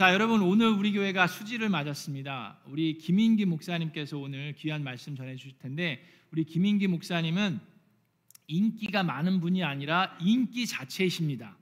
[0.00, 2.60] 자, 여러분 오늘 우리 교회가 수지를 맞았습니다.
[2.64, 7.60] 우리 김인기 목사님께서 오늘 귀한 말씀 전해 주실 텐데 우리 김인기 목사님은
[8.46, 11.54] 인기가 많은 분이 아니라 인기 자체이십니다.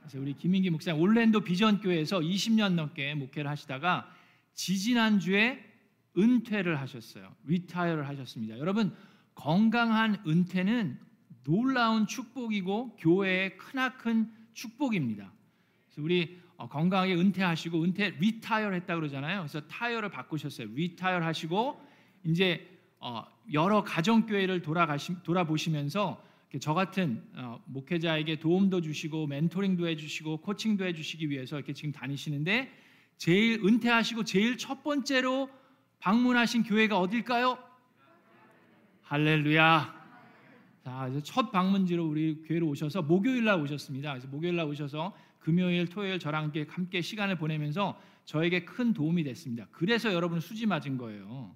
[0.00, 4.14] 그래서 우리 김인기 목사님 올랜도 비전 교회에서 20년 넘게 목회를 하시다가
[4.52, 5.64] 지지난주에
[6.18, 7.34] 은퇴를 하셨어요.
[7.46, 8.58] retire를 하셨습니다.
[8.58, 8.94] 여러분
[9.34, 11.00] 건강한 은퇴는
[11.44, 15.32] 놀라운 축복이고 교회의 크나큰 축복입니다.
[15.86, 19.40] 그래서 우리 어, 건강하게 은퇴하시고 은퇴 retire 했다 그러잖아요.
[19.40, 20.68] 그래서 타이어를 바꾸셨어요.
[20.74, 21.80] retire 하시고
[22.24, 22.66] 이제
[22.98, 26.22] 어, 여러 가정 교회를 돌아가시 돌아보시면서
[26.60, 32.72] 저 같은 어, 목회자에게 도움도 주시고 멘토링도 해주시고 코칭도 해주시기 위해서 이렇게 지금 다니시는데
[33.18, 35.50] 제일 은퇴하시고 제일 첫 번째로
[36.00, 37.58] 방문하신 교회가 어딜까요?
[39.02, 39.96] 할렐루야.
[40.84, 44.12] 자, 이제 첫 방문지로 우리 교회로 오셔서 목요일 날 오셨습니다.
[44.12, 45.14] 그래서 목요일 날 오셔서
[45.46, 49.68] 금요일, 토요일 저랑 함께, 시간을 보내면서 저에게 큰 도움이 됐습니다.
[49.70, 51.54] 그래서 여러분 수지 맞은 거예요.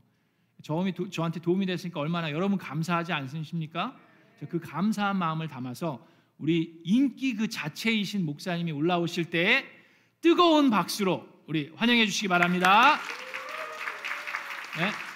[0.63, 3.99] 저음이 도, 저한테 도움이 됐으니까 얼마나 여러분 감사하지 않으십니까?
[4.49, 6.07] 그 감사한 마음을 담아서
[6.39, 9.65] 우리 인기 그 자체이신 목사님이 올라오실 때에
[10.21, 12.97] 뜨거운 박수로 우리 환영해 주시기 바랍니다.
[14.79, 15.10] 네.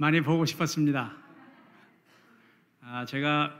[0.00, 1.14] 많이 보고 싶었습니다.
[2.80, 3.54] 아, 제가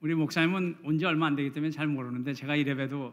[0.00, 3.12] 우리 목사님은 온 지 얼마 안 되기 때문에 잘 모르는데 제가 이래봬도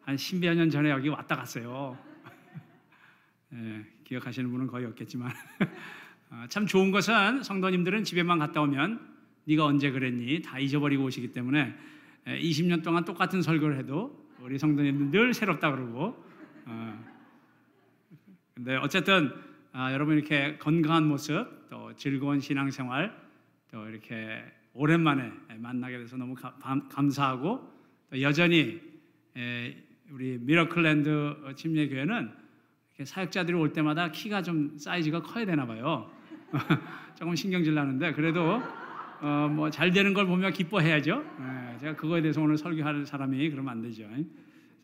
[0.00, 1.96] 한 10여 년 전에 여기 왔다 갔어요.
[3.54, 5.30] 예, 기억하시는 분은 거의 없겠지만
[6.30, 11.72] 아, 참 좋은 것은 성도님들은 집에만 갔다 오면 네가 언제 그랬니 다 잊어버리고 오시기 때문에
[12.26, 16.20] 20년 동안 똑같은 설교를 해도 우리 성도님들 늘 새롭다 그러고
[16.64, 17.04] 어,
[18.54, 23.12] 근데 어쨌든 아, 여러분 이렇게 건강한 모습 또 즐거운 신앙생활
[23.72, 24.40] 또 이렇게
[24.72, 26.54] 오랜만에 만나게 돼서 너무 가,
[26.88, 27.72] 감사하고
[28.08, 28.80] 또 여전히
[29.36, 29.76] 에,
[30.12, 32.30] 우리 미러클랜드 침례교회는
[33.02, 36.08] 사역자들이 올 때마다 키가 좀 사이즈가 커야 되나 봐요.
[37.18, 38.62] 조금 신경질 나는데 그래도
[39.20, 41.14] 어, 뭐 잘 되는 걸 보며 기뻐해야죠.
[41.74, 44.08] 에, 제가 그거에 대해서 오늘 설교할 사람이 그러면 안 되죠.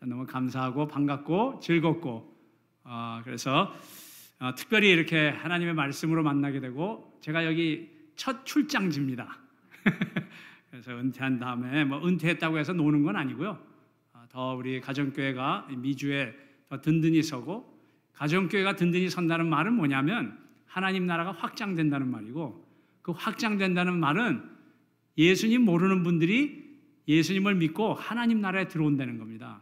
[0.01, 2.37] 너무 감사하고 반갑고 즐겁고
[2.83, 3.73] 어, 그래서
[4.41, 9.39] 어, 특별히 이렇게 하나님의 말씀으로 만나게 되고 제가 여기 첫 출장지입니다.
[10.71, 13.59] 그래서 은퇴한 다음에 뭐 은퇴했다고 해서 노는 건 아니고요.
[14.15, 16.35] 어, 더 우리 가정교회가 미주에
[16.71, 17.79] 더 든든히 서고
[18.15, 22.67] 가정교회가 든든히 선다는 말은 뭐냐면 하나님 나라가 확장된다는 말이고
[23.03, 24.43] 그 확장된다는 말은
[25.19, 29.61] 예수님 모르는 분들이 예수님을 믿고 하나님 나라에 들어온다는 겁니다.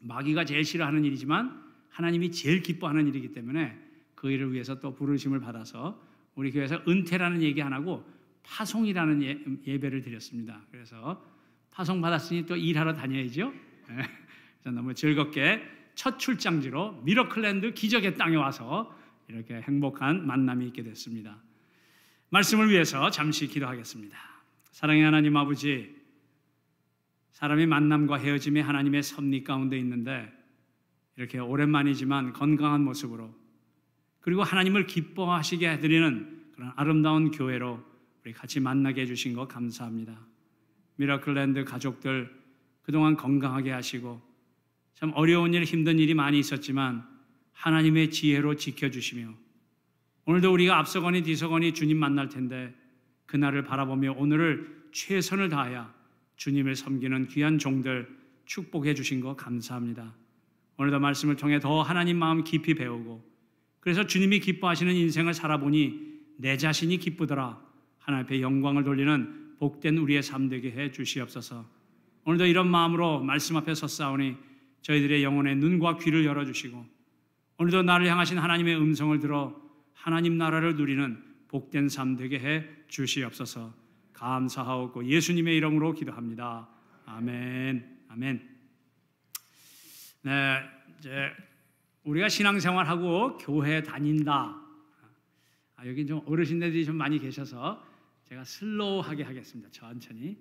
[0.00, 3.83] 마귀가 제일 싫어하는 일이지만 하나님이 제일 기뻐하는 일이기 때문에
[4.24, 6.02] 그 일을 위해서 또 부르심을 받아서
[6.34, 8.10] 우리 교회에서 은퇴라는 얘기 안 하고
[8.42, 10.62] 파송이라는 예, 배를 드렸습니다.
[10.70, 11.22] 그래서
[11.70, 13.52] 파송 받았으니 또 일하러 다녀야죠.
[13.90, 14.70] 예.
[14.70, 15.62] 너무 즐겁게
[15.94, 18.98] 첫 출장지로 미러클랜드 기적의 땅에 와서
[19.28, 21.36] 이렇게 행복한 만남이 있게 됐습니다.
[22.30, 24.16] 말씀을 위해서 잠시 기도하겠습니다.
[24.70, 25.94] 사랑의 하나님 아버지,
[27.32, 30.32] 사람이 만남과 헤어짐이 하나님의 섭리 가운데 있는데
[31.16, 33.43] 이렇게 오랜만이지만 건강한 모습으로
[34.24, 37.78] 그리고 하나님을 기뻐하시게 해드리는 그런 아름다운 교회로
[38.24, 40.18] 우리 같이 만나게 해주신 것 감사합니다.
[40.96, 42.34] 미라클랜드 가족들
[42.80, 44.22] 그동안 건강하게 하시고
[44.94, 47.06] 참 어려운 일, 힘든 일이 많이 있었지만
[47.52, 49.28] 하나님의 지혜로 지켜주시며
[50.24, 52.74] 오늘도 우리가 앞서거니 뒤서거니 주님 만날 텐데
[53.26, 55.92] 그날을 바라보며 오늘을 최선을 다하여
[56.36, 58.08] 주님을 섬기는 귀한 종들
[58.46, 60.14] 축복해 주신 것 감사합니다.
[60.78, 63.33] 오늘도 말씀을 통해 더 하나님 마음 깊이 배우고
[63.84, 67.62] 그래서 주님이 기뻐하시는 인생을 살아보니 내 자신이 기쁘더라.
[67.98, 71.68] 하나님 앞에 영광을 돌리는 복된 우리의 삶 되게 해 주시옵소서.
[72.24, 74.36] 오늘도 이런 마음으로 말씀 앞에 섰사오니
[74.80, 76.82] 저희들의 영혼의 눈과 귀를 열어주시고
[77.58, 79.54] 오늘도 나를 향하신 하나님의 음성을 들어
[79.92, 83.74] 하나님 나라를 누리는 복된 삶 되게 해 주시옵소서.
[84.14, 86.70] 감사하옵고 예수님의 이름으로 기도합니다.
[87.04, 87.98] 아멘.
[88.08, 88.48] 아멘.
[90.22, 90.58] 네,
[90.98, 91.30] 이제
[92.04, 94.60] 우리가 신앙생활하고 교회 다닌다.
[95.76, 97.82] 아, 여기 좀 어르신들이 좀 많이 계셔서
[98.24, 99.70] 제가 슬로우하게 하겠습니다.
[99.70, 100.36] 천천히.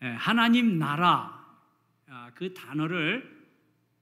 [0.00, 1.44] 네, 하나님 나라
[2.06, 3.38] 아, 그 단어를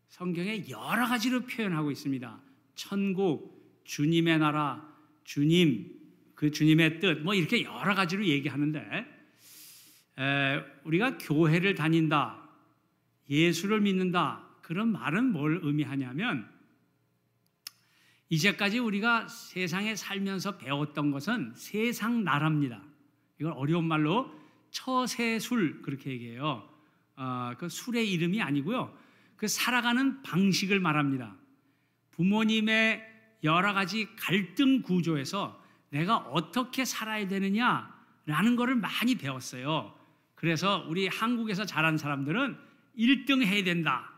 [0.09, 2.41] 성경에 여러 가지로 표현하고 있습니다.
[2.75, 4.87] 천국, 주님의 나라,
[5.25, 5.99] 주님,
[6.35, 9.07] 그 주님의 뜻, 뭐 이렇게 여러 가지로 얘기하는데
[10.85, 12.49] 우리가 교회를 다닌다,
[13.29, 16.51] 예수를 믿는다, 그런 말은 뭘 의미하냐면
[18.31, 22.83] 이제까지 우리가 세상에 살면서 배웠던 것은 세상 나라입니다.
[23.39, 24.29] 이걸 어려운 말로
[24.73, 26.69] 처세술 그렇게 얘기해요.
[27.15, 28.93] 어, 그 술의 이름이 아니고요.
[29.37, 31.37] 그 살아가는 방식을 말합니다.
[32.11, 33.05] 부모님의
[33.45, 39.97] 여러 가지 갈등 구조에서 내가 어떻게 살아야 되느냐라는 것을 많이 배웠어요.
[40.35, 42.59] 그래서 우리 한국에서 자란 사람들은
[42.99, 44.16] 1등 해야 된다.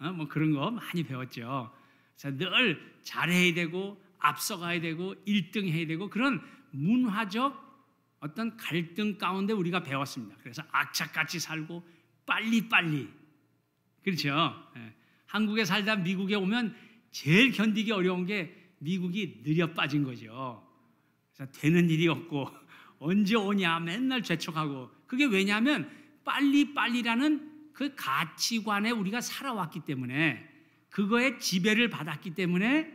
[0.00, 1.72] 어, 뭐 그런 거 많이 배웠죠.
[2.16, 7.70] 늘 잘해야 되고 앞서가야 되고 1등 해야 되고 그런 문화적
[8.20, 10.36] 어떤 갈등 가운데 우리가 배웠습니다.
[10.40, 11.86] 그래서 악착같이 살고
[12.26, 13.08] 빨리빨리
[14.02, 14.28] 그렇죠.
[14.76, 14.94] 예.
[15.26, 16.74] 한국에 살다 미국에 오면
[17.10, 20.66] 제일 견디기 어려운 게 미국이 느려 빠진 거죠.
[21.34, 22.48] 그래서 되는 일이 없고
[22.98, 25.90] 언제 오냐 맨날 재촉하고 그게 왜냐하면
[26.24, 30.46] 빨리빨리라는 그 가치관에 우리가 살아왔기 때문에
[30.90, 32.94] 그거에 지배를 받았기 때문에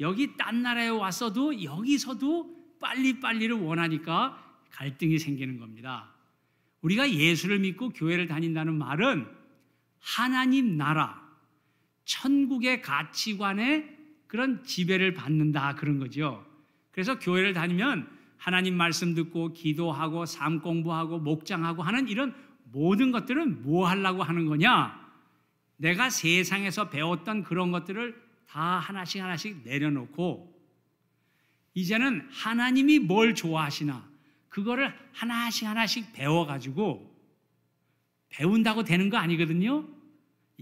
[0.00, 6.14] 여기 딴 나라에 왔어도 여기서도 빨리빨리를 원하니까 갈등이 생기는 겁니다.
[6.80, 9.26] 우리가 예수를 믿고 교회를 다닌다는 말은
[10.00, 11.22] 하나님 나라,
[12.06, 13.98] 천국의 가치관에
[14.28, 16.42] 그런 지배를 받는다 그런 거죠.
[16.90, 18.08] 그래서 교회를 다니면
[18.38, 22.34] 하나님 말씀 듣고 기도하고 삶 공부하고 목장하고 하는 이런
[22.72, 25.00] 모든 것들은 뭐 하려고 하는 거냐?
[25.76, 30.52] 내가 세상에서 배웠던 그런 것들을 다 하나씩 하나씩 내려놓고
[31.74, 34.08] 이제는 하나님이 뭘 좋아하시나
[34.48, 37.10] 그거를 하나씩 하나씩 배워가지고
[38.28, 39.86] 배운다고 되는 거 아니거든요.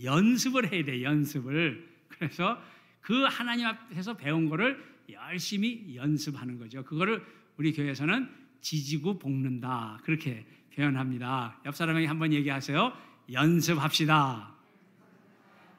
[0.03, 1.89] 연습을 해야 돼, 연습을.
[2.09, 2.61] 그래서
[3.01, 6.85] 그 하나님 앞에서 배운 거를 열심히 연습하는 거죠.
[6.85, 7.25] 그거를
[7.57, 8.29] 우리 교회에서는
[8.61, 10.01] 지지고 볶는다.
[10.05, 11.59] 그렇게 표현합니다.
[11.67, 12.93] 옆 사람에게 한번 얘기하세요.
[13.33, 14.55] 연습합시다.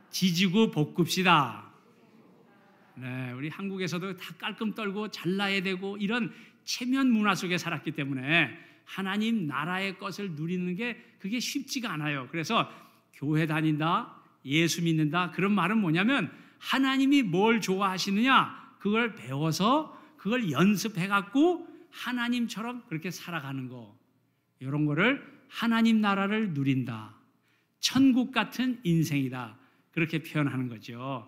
[0.10, 1.72] 지지고 볶읍시다.
[2.96, 6.34] 네, 우리 한국에서도 다 깔끔 떨고 잘나야 되고 이런
[6.66, 12.28] 체면 문화 속에 살았기 때문에 하나님 나라의 것을 누리는 게 그게 쉽지가 않아요.
[12.30, 12.70] 그래서
[13.14, 14.16] 교회 다닌다,
[14.46, 23.12] 예수 믿는다 그런 말은 뭐냐면 하나님이 뭘 좋아하시느냐 그걸 배워서 그걸 연습해 갖고 하나님처럼 그렇게
[23.12, 23.96] 살아가는 거.
[24.62, 27.16] 이런 거를 하나님 나라를 누린다.
[27.80, 29.58] 천국 같은 인생이다.
[29.92, 31.28] 그렇게 표현하는 거죠.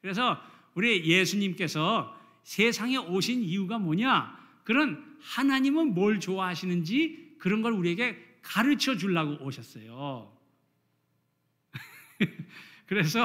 [0.00, 0.40] 그래서
[0.74, 4.38] 우리 예수님께서 세상에 오신 이유가 뭐냐?
[4.64, 10.30] 그런 하나님은 뭘 좋아하시는지 그런 걸 우리에게 가르쳐 주려고 오셨어요.
[12.86, 13.24] 그래서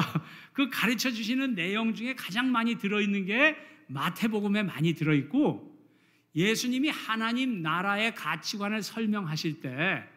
[0.53, 3.57] 그 가르쳐 주시는 내용 중에 가장 많이 들어있는 게
[3.87, 5.68] 마태복음에 많이 들어있고
[6.35, 10.07] 예수님이 하나님 나라의 가치관을 설명하실 때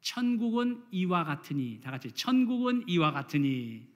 [0.00, 3.88] 천국은 이와 같으니 다 같이 천국은 이와 같으니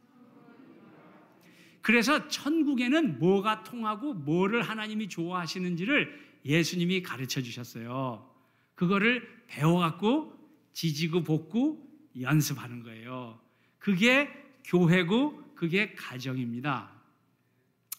[1.82, 8.30] 그래서 천국에는 뭐가 통하고 뭐를 하나님이 좋아하시는지를 예수님이 가르쳐 주셨어요.
[8.74, 10.34] 그거를 배워 갖고
[10.72, 11.86] 지지고 볶고
[12.18, 13.38] 연습하는 거예요.
[13.78, 14.30] 그게
[14.64, 16.90] 교회고 그게 가정입니다.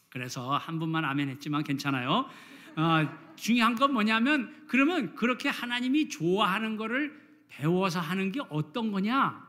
[0.10, 2.28] 그래서 한 분만 아멘 했지만 괜찮아요.
[2.76, 9.46] 어, 중요한 건 뭐냐면 그러면 그렇게 하나님이 좋아하는 거를 배워서 하는 게 어떤 거냐?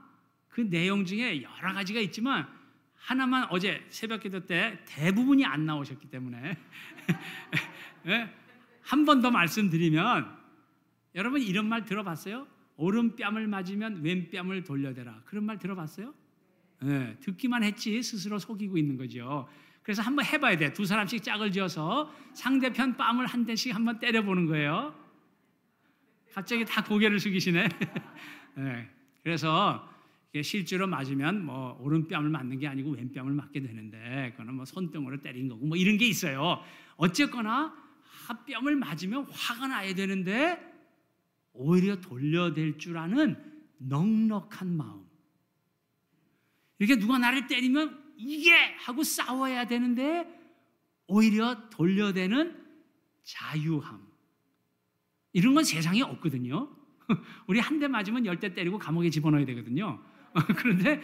[0.48, 2.48] 그 내용 중에 여러 가지가 있지만
[2.94, 6.56] 하나만 어제 새벽 기도 때 대부분이 안 나오셨기 때문에
[8.06, 8.32] 예?
[8.82, 10.36] 한번 더 말씀드리면
[11.14, 12.46] 여러분 이런 말 들어봤어요?
[12.76, 15.22] 오른뺨을 맞으면 왼뺨을 돌려대라.
[15.24, 16.14] 그런 말 들어봤어요?
[16.82, 19.48] 네, 듣기만 했지 스스로 속이고 있는 거죠.
[19.86, 20.72] 그래서 한번 해봐야 돼.
[20.72, 24.92] 두 사람씩 짝을 지어서 상대편 뺨을 한 대씩 한번 때려보는 거예요.
[26.32, 27.68] 갑자기 다 고개를 숙이시네.
[28.58, 28.90] 네,
[29.22, 29.88] 그래서
[30.42, 35.64] 실제로 맞으면 뭐 오른뺨을 맞는 게 아니고 왼뺨을 맞게 되는데 그거는 뭐 손등으로 때린 거고
[35.64, 36.60] 뭐 이런 게 있어요.
[36.96, 37.72] 어쨌거나
[38.44, 40.58] 뼈을 맞으면 화가 나야 되는데
[41.52, 43.36] 오히려 돌려댈 줄 아는
[43.78, 45.04] 넉넉한 마음.
[46.80, 50.26] 이렇게 누가 나를 때리면 이게 하고 싸워야 되는데
[51.06, 52.64] 오히려 돌려대는
[53.24, 54.06] 자유함.
[55.32, 56.70] 이런 건 세상에 없거든요.
[57.46, 60.02] 우리 한 대 맞으면 열 대 때리고 감옥에 집어넣어야 되거든요.
[60.56, 61.00] 그런데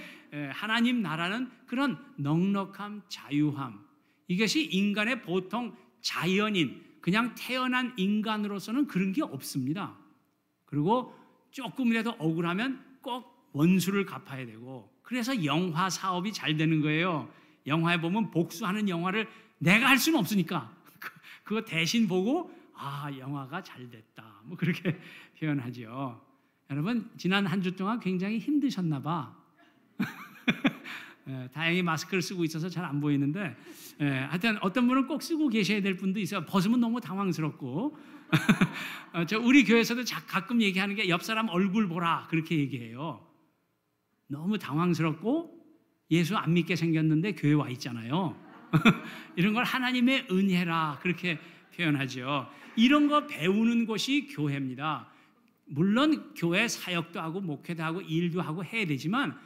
[0.53, 3.85] 하나님 나라는 그런 넉넉함, 자유함.
[4.29, 9.97] 이것이 인간의 보통 자연인, 그냥 태어난 인간으로서는 그런 게 없습니다.
[10.65, 11.15] 그리고
[11.51, 17.29] 조금이라도 억울하면 꼭 원수를 갚아야 되고 그래서 영화 사업이 잘 되는 거예요.
[17.67, 19.29] 영화에 보면 복수하는 영화를
[19.59, 21.11] 내가 할 수는 없으니까 그,
[21.45, 24.99] 그거 대신 보고 아 영화가 잘 됐다 뭐 그렇게
[25.39, 26.21] 표현하죠.
[26.71, 29.37] 여러분 지난 한 주 동안 굉장히 힘드셨나 봐.
[31.29, 33.57] 예, 다행히 마스크를 쓰고 있어서 잘 안 보이는데
[34.01, 36.45] 예, 하여튼 어떤 분은 꼭 쓰고 계셔야 될 분도 있어요.
[36.47, 37.97] 벗으면 너무 당황스럽고
[39.13, 43.25] 어, 저 우리 교회에서도 자- 가끔 얘기하는 게 옆 사람 얼굴 보라 그렇게 얘기해요.
[44.33, 45.63] 너무 당황스럽고
[46.11, 48.35] 예수 안 믿게 생겼는데 교회 와 있잖아요.
[49.37, 51.39] 이런 걸 하나님의 은혜라 그렇게
[51.77, 52.49] 표현하죠.
[52.77, 55.09] 이런 거 배우는 곳이 교회입니다.
[55.67, 59.39] 물론 교회 사역도 하고 목회도 하고 일도 하고 해야 되지만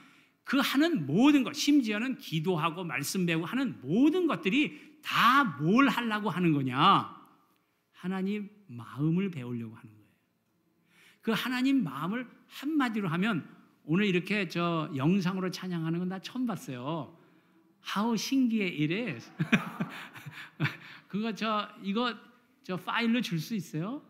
[0.44, 6.52] 그 하는 모든 것, 심지어는 기도하고 말씀 배우고 하는 모든 것들이 다 뭘 하려고 하는
[6.52, 7.14] 거냐?
[7.92, 10.06] 하나님 마음을 배우려고 하는 거예요.
[11.22, 13.55] 그 하나님 마음을 한마디로 하면
[13.86, 17.16] 오늘 이렇게 저 영상으로 찬양하는 건 나 처음 봤어요.
[17.80, 19.18] 하우 신기해 이래.
[21.08, 22.14] 그거 저 이거
[22.62, 24.02] 저 파일로 줄 수 있어요?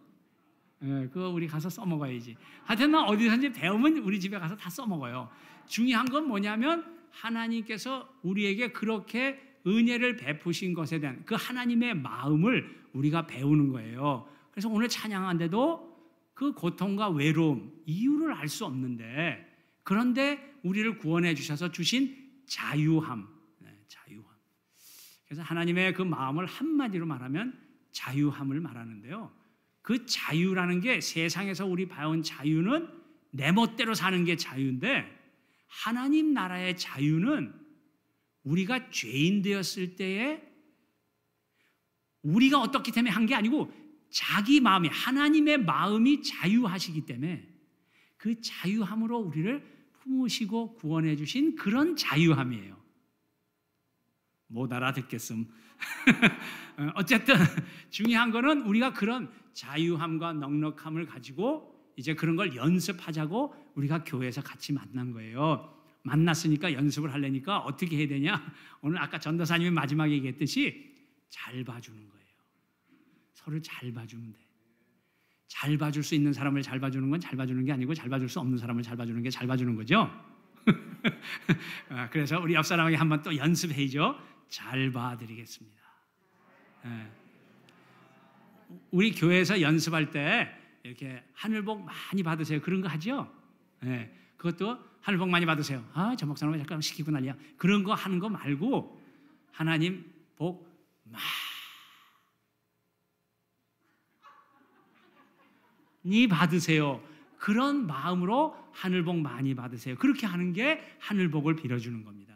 [0.83, 2.37] 예, 그거 우리 가서 써먹어야지.
[2.65, 5.29] 하여튼 나 어디선지 배우면 우리 집에 가서 다 써먹어요.
[5.67, 13.71] 중요한 건 뭐냐면 하나님께서 우리에게 그렇게 은혜를 베푸신 것에 대한 그 하나님의 마음을 우리가 배우는
[13.71, 14.29] 거예요.
[14.51, 15.97] 그래서 오늘 찬양한데도
[16.35, 19.45] 그 고통과 외로움 이유를 알 수 없는데
[19.87, 23.29] 그런데 우리를 구원해 주셔서 주신 자유함,
[23.61, 24.27] 네, 자유함.
[25.25, 27.57] 그래서 하나님의 그 마음을 한마디로 말하면
[27.93, 29.33] 자유함을 말하는데요.
[29.83, 32.89] 그 자유라는 게 세상에서 우리 봐온 자유는
[33.31, 35.07] 내 멋대로 사는 게 자유인데
[35.69, 37.55] 하나님 나라의 자유는
[38.43, 40.43] 우리가 죄인 되었을 때에
[42.23, 43.73] 우리가 어떻기 때문에 한 게 아니고
[44.11, 47.47] 자기 마음이 하나님의 마음이 자유하시기 때문에
[48.17, 49.76] 그 자유함으로 우리를
[50.07, 52.77] 품으시고 구원해 주신 그런 자유함이에요.
[54.49, 55.47] 못 알아듣겠음.
[56.79, 57.35] 어, 어쨌든
[57.91, 65.13] 중요한 거는 우리가 그런 자유함과 넉넉함을 가지고 이제 그런 걸 연습하자고 우리가 교회에서 같이 만난
[65.13, 65.75] 거예요.
[66.03, 68.55] 만났으니까 연습을 하려니까 어떻게 해야 되냐?
[68.81, 70.95] 오늘 아까 전도사님이 마지막에 얘기했듯이
[71.29, 72.27] 잘 봐주는 거예요.
[73.35, 74.46] 서로 잘 봐주면 돼.
[75.49, 78.41] 잘 봐줄 수 있는 사람을 잘 봐주는 건 잘 봐주는 게 아니고 잘 봐줄 수
[78.41, 80.11] 없는 사람을 잘 봐주는 게 잘 봐주는 거죠.
[81.91, 84.19] 아, 그래서 우리 옆 사람에게 한번 또 연습해야죠.
[84.49, 85.77] 잘 봐드리겠습니다.
[86.87, 87.07] 예.
[88.91, 90.49] 우리 교회에서 연습할 때
[90.83, 92.61] 이렇게 하늘복 많이 받으세요.
[92.61, 93.33] 그런 거 하죠?
[93.85, 94.13] 예.
[94.37, 95.85] 그것도 하늘복 많이 받으세요.
[95.95, 97.37] 아, 저 목사님 잠깐 시키고 난리야.
[97.57, 99.01] 그런 거 하는 거 말고
[99.53, 100.69] 하나님 복
[101.05, 101.23] 많이
[106.29, 107.03] 받으세요.
[107.39, 109.97] 그런 마음으로 하늘복 많이 받으세요.
[109.97, 112.35] 그렇게 하는 게 하늘복을 빌어주는 겁니다.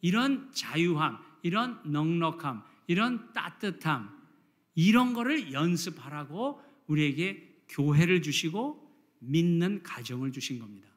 [0.00, 4.10] 이런 자유함, 이런 넉넉함, 이런 따뜻함,
[4.74, 8.86] 이런 거를 연습하라고 우리에게 교회를 주시고
[9.18, 10.88] 믿는 가정을 주신 겁니다.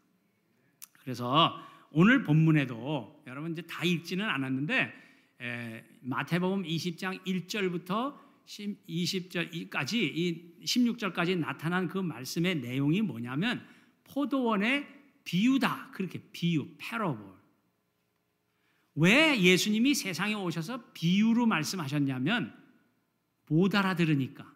[1.01, 1.59] 그래서
[1.91, 4.93] 오늘 본문에도 여러분 이제 다 읽지는 않았는데
[5.41, 8.13] 에, 마태복음 20장 1절부터
[8.49, 13.65] 20절까지 이 16절까지 나타난 그 말씀의 내용이 뭐냐면
[14.05, 14.87] 포도원의
[15.23, 15.91] 비유다.
[15.91, 17.37] 그렇게 비유 패러볼
[18.95, 22.53] 왜 예수님이 세상에 오셔서 비유로 말씀하셨냐면
[23.47, 24.51] 못 알아들으니까.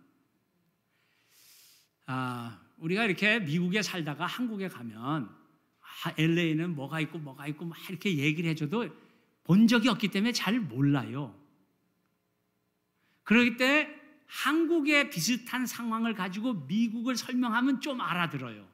[2.06, 5.30] 아, 우리가 이렇게 미국에 살다가 한국에 가면
[5.80, 8.90] 아, LA는 뭐가 있고 뭐가 있고 막 이렇게 얘기를 해줘도
[9.44, 11.43] 본 적이 없기 때문에 잘 몰라요.
[13.24, 13.90] 그러기 때
[14.26, 18.68] 한국의 비슷한 상황을 가지고 미국을 설명하면 좀 알아들어요.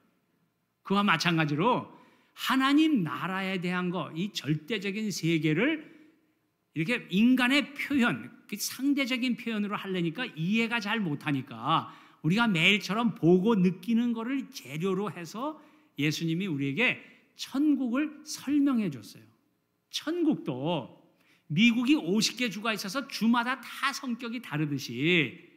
[0.83, 1.99] 그와 마찬가지로
[2.33, 5.99] 하나님 나라에 대한 거, 이 절대적인 세계를
[6.73, 14.49] 이렇게 인간의 표현, 그 상대적인 표현으로 하려니까 이해가 잘 못하니까 우리가 매일처럼 보고 느끼는 것을
[14.49, 15.61] 재료로 해서
[15.97, 17.03] 예수님이 우리에게
[17.35, 19.23] 천국을 설명해 줬어요.
[19.89, 20.98] 천국도
[21.51, 25.49] 미국이 50개 주가 있어서 주마다 다 성격이 다르듯이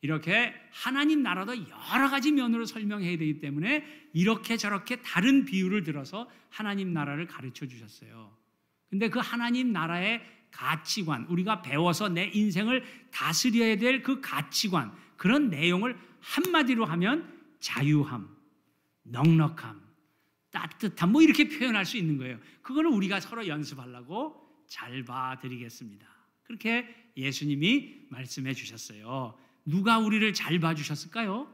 [0.00, 6.92] 이렇게 하나님 나라도 여러 가지 면으로 설명해야 되기 때문에 이렇게 저렇게 다른 비유를 들어서 하나님
[6.92, 8.36] 나라를 가르쳐 주셨어요.
[8.90, 15.96] 근데 그 하나님 나라의 가치관, 우리가 배워서 내 인생을 다스려야 될 그 가치관, 그런 내용을
[16.20, 18.28] 한마디로 하면 자유함,
[19.04, 19.80] 넉넉함,
[20.50, 22.38] 따뜻함, 뭐 이렇게 표현할 수 있는 거예요.
[22.62, 26.06] 그거를 우리가 서로 연습하려고 잘 봐드리겠습니다.
[26.44, 29.36] 그렇게 예수님이 말씀해 주셨어요.
[29.64, 31.50] 누가 우리를 잘 봐주셨을까요?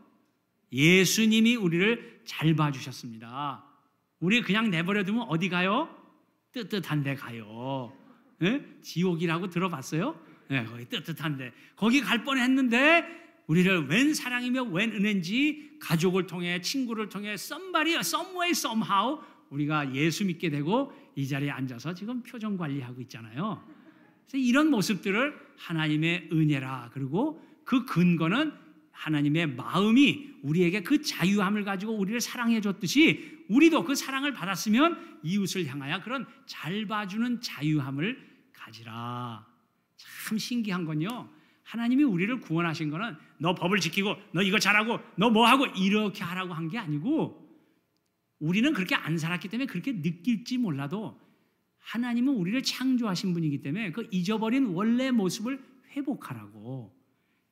[0.73, 3.65] 예수님이 우리를 잘 봐주셨습니다.
[4.21, 5.89] 우리 그냥 내버려두면 어디 가요?
[6.53, 7.93] 뜨뜻한 데 가요.
[8.39, 8.65] 네?
[8.83, 10.19] 지옥이라고 들어봤어요?
[10.49, 11.53] 네, 거기 뜨뜻한 데.
[11.77, 19.21] 거기 갈 뻔했는데 우리를 웬 사랑이며 웬 은혜인지 가족을 통해 친구를 통해 somebody, someway, somehow
[19.51, 23.63] 우리가 예수 믿게 되고 이 자리에 앉아서 지금 표정 관리하고 있잖아요.
[24.27, 28.53] 그래서 이런 모습들을 하나님의 은혜라 그리고 그 근거는
[28.93, 36.01] 하나님의 마음이 우리에게 그 자유함을 가지고 우리를 사랑해 줬듯이 우리도 그 사랑을 받았으면 이웃을 향하여
[36.03, 38.19] 그런 잘 봐주는 자유함을
[38.53, 39.47] 가지라.
[39.97, 41.29] 참 신기한 건요.
[41.65, 46.53] 하나님이 우리를 구원하신 거는 너 법을 지키고 너 이거 잘하고 너 뭐 하고 이렇게 하라고
[46.55, 47.42] 한 게 아니고
[48.43, 51.17] 우리는 그렇게 안 살았기 때문에 그렇게 느낄지 몰라도
[51.79, 56.93] 하나님은 우리를 창조하신 분이기 때문에 그 잊어버린 원래 모습을 회복하라고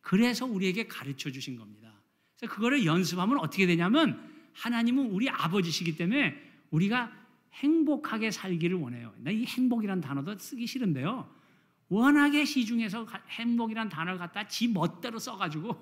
[0.00, 1.94] 그래서 우리에게 가르쳐 주신 겁니다.
[2.36, 4.20] 그래서 그거를 연습하면 어떻게 되냐면
[4.52, 6.34] 하나님은 우리 아버지시기 때문에
[6.70, 7.12] 우리가
[7.52, 9.14] 행복하게 살기를 원해요.
[9.18, 11.32] 나 이 행복이란 단어도 쓰기 싫은데요.
[11.88, 15.76] 워낙에 시중에서 행복이란 단어를 갖다 지 멋대로 써가지고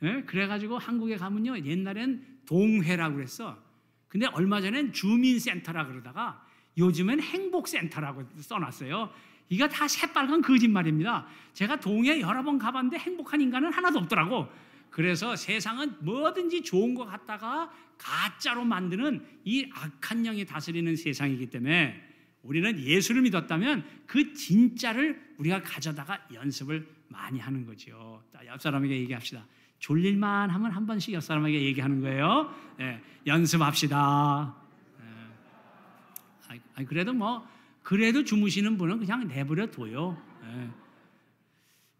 [0.00, 0.22] 네?
[0.26, 3.69] 그래가지고 한국에 가면요 옛날엔 동회라고 그랬어.
[4.10, 6.44] 근데 얼마 전엔 주민센터라 그러다가
[6.76, 9.10] 요즘엔 행복센터라고 써놨어요.
[9.48, 11.26] 이거 다 새빨간 거짓말입니다.
[11.52, 14.48] 제가 동해 여러 번 가봤는데 행복한 인간은 하나도 없더라고.
[14.90, 22.08] 그래서 세상은 뭐든지 좋은 거 갖다가 가짜로 만드는 이 악한 영이 다스리는 세상이기 때문에
[22.42, 28.24] 우리는 예수를 믿었다면 그 진짜를 우리가 가져다가 연습을 많이 하는 거죠.
[28.44, 29.46] 옆 사람에게 얘기합시다.
[29.80, 32.54] 졸릴만 하면 한 번씩 옆 사람에게 얘기하는 거예요.
[32.78, 34.54] 네, 연습합시다.
[34.98, 36.60] 네.
[36.74, 37.46] 아니, 그래도 뭐
[37.82, 40.16] 그래도 주무시는 분은 그냥 내버려 둬요.
[40.42, 40.70] 네.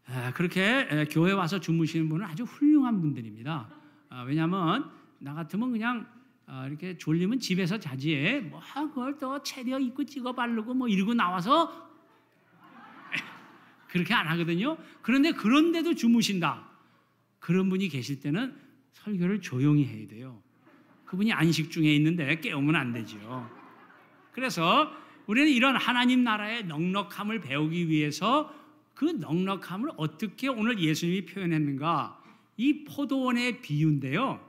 [0.08, 3.68] 아, 그렇게 교회 와서 주무시는 분은 아주 훌륭한 분들입니다.
[4.10, 6.06] 아, 왜냐하면 나 같으면 그냥
[6.46, 8.46] 아, 이렇게 졸리면 집에서 자지.
[8.50, 11.88] 뭐 그걸 또 체려 입고 찍어 바르고 뭐 이러고 나와서
[13.88, 14.76] 그렇게 안 하거든요.
[15.00, 16.69] 그런데 그런데도 주무신다.
[17.40, 18.54] 그런 분이 계실 때는
[18.92, 20.40] 설교를 조용히 해야 돼요.
[21.06, 23.50] 그분이 안식 중에 있는데 깨우면 안 되죠.
[24.32, 24.92] 그래서
[25.26, 28.54] 우리는 이런 하나님 나라의 넉넉함을 배우기 위해서
[28.94, 32.22] 그 넉넉함을 어떻게 오늘 예수님이 표현했는가?
[32.56, 34.46] 이 포도원의 비유인데요.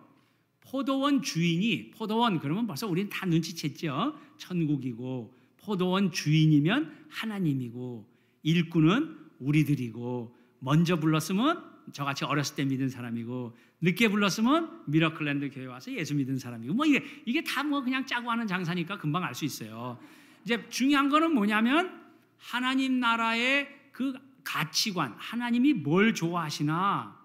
[0.59, 4.15] 포도원 주인이 포도원 그러면 벌써 우리는 다 눈치챘죠.
[4.37, 8.07] 천국이고 포도원 주인이면 하나님이고
[8.43, 16.15] 일꾼은 우리들이고 먼저 불렀으면 저같이 어렸을 때 믿은 사람이고 늦게 불렀으면 미러클랜드 교회 와서 예수
[16.15, 19.99] 믿은 사람이고 뭐 이게 이게 다 뭐 그냥 짜고 하는 장사니까 금방 알 수 있어요.
[20.43, 22.01] 이제 중요한 거는 뭐냐면
[22.37, 24.13] 하나님 나라의 그
[24.43, 27.15] 가치관, 하나님이 뭘 좋아하시나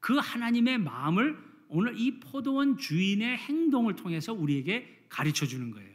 [0.00, 5.94] 그 하나님의 마음을 오늘 이 포도원 주인의 행동을 통해서 우리에게 가르쳐 주는 거예요.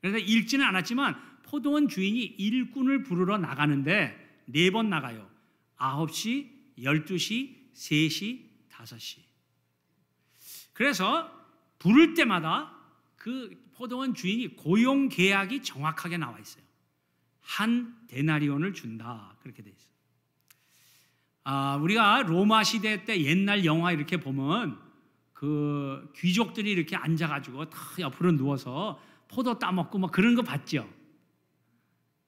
[0.00, 5.28] 그래서 읽지는 않았지만 포도원 주인이 일꾼을 부르러 나가는데 네 번 나가요.
[5.78, 9.18] 9시, 12시, 3시, 5시.
[10.72, 11.30] 그래서
[11.78, 12.72] 부를 때마다
[13.16, 16.64] 그 포도원 주인이 고용 계약이 정확하게 나와 있어요.
[17.40, 19.36] 한 데나리온을 준다.
[19.42, 19.86] 그렇게 돼 있어요.
[21.44, 24.80] 아, 우리가 로마 시대 때 옛날 영화 이렇게 보면
[25.32, 30.90] 그 귀족들이 이렇게 앉아가지고 다 옆으로 누워서 포도 따먹고 막 그런 거 봤죠.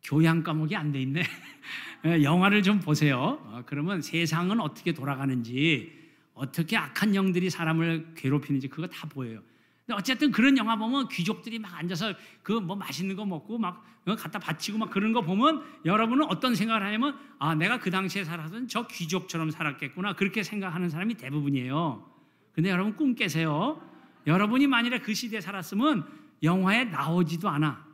[0.02, 1.22] 교양 과목이 안 돼 있네.
[2.04, 3.40] 예, 영화를 좀 보세요.
[3.44, 5.92] 어, 그러면 세상은 어떻게 돌아가는지,
[6.34, 9.40] 어떻게 악한 영들이 사람을 괴롭히는지 그거 다 보여요.
[9.84, 14.14] 근데 어쨌든 그런 영화 보면 귀족들이 막 앉아서 그 뭐 맛있는 거 먹고 막 어,
[14.14, 18.68] 갖다 바치고 막 그런 거 보면 여러분은 어떤 생각을 하냐면 아 내가 그 당시에 살았던
[18.68, 22.06] 저 귀족처럼 살았겠구나 그렇게 생각하는 사람이 대부분이에요.
[22.52, 23.82] 근데 여러분 꿈 깨세요.
[24.26, 26.06] 여러분이 만일에 그 시대에 살았으면
[26.42, 27.87] 영화에 나오지도 않아.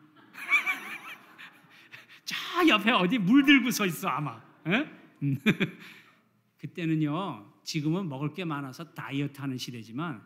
[2.54, 4.40] 저 옆에 어디 물 들고 서 있어 아마.
[4.66, 4.88] 음.
[6.58, 7.52] 그때는요.
[7.64, 10.22] 지금은 먹을 게 많아서 다이어트 하는 시대지만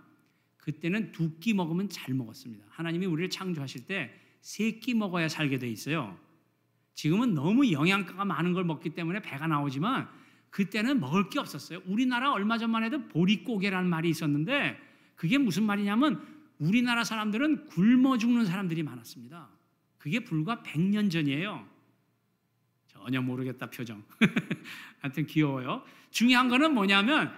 [0.58, 2.66] 그때는 두 끼 먹으면 잘 먹었습니다.
[2.68, 4.10] 하나님이 우리를 창조하실 때
[4.42, 6.18] 세 끼 먹어야 살게 돼 있어요.
[6.94, 10.08] 지금은 너무 영양가가 많은 걸 먹기 때문에 배가 나오지만
[10.50, 11.80] 그때는 먹을 게 없었어요.
[11.86, 14.78] 우리나라 얼마 전만 해도 보릿고개라는 말이 있었는데
[15.16, 16.24] 그게 무슨 말이냐면
[16.58, 19.48] 우리나라 사람들은 굶어 죽는 사람들이 많았습니다.
[19.96, 21.66] 그게 불과 100년 전이에요.
[22.98, 24.02] 전혀 모르겠다 표정.
[25.00, 25.82] 하여튼 귀여워요.
[26.10, 27.32] 중요한 거는 뭐냐면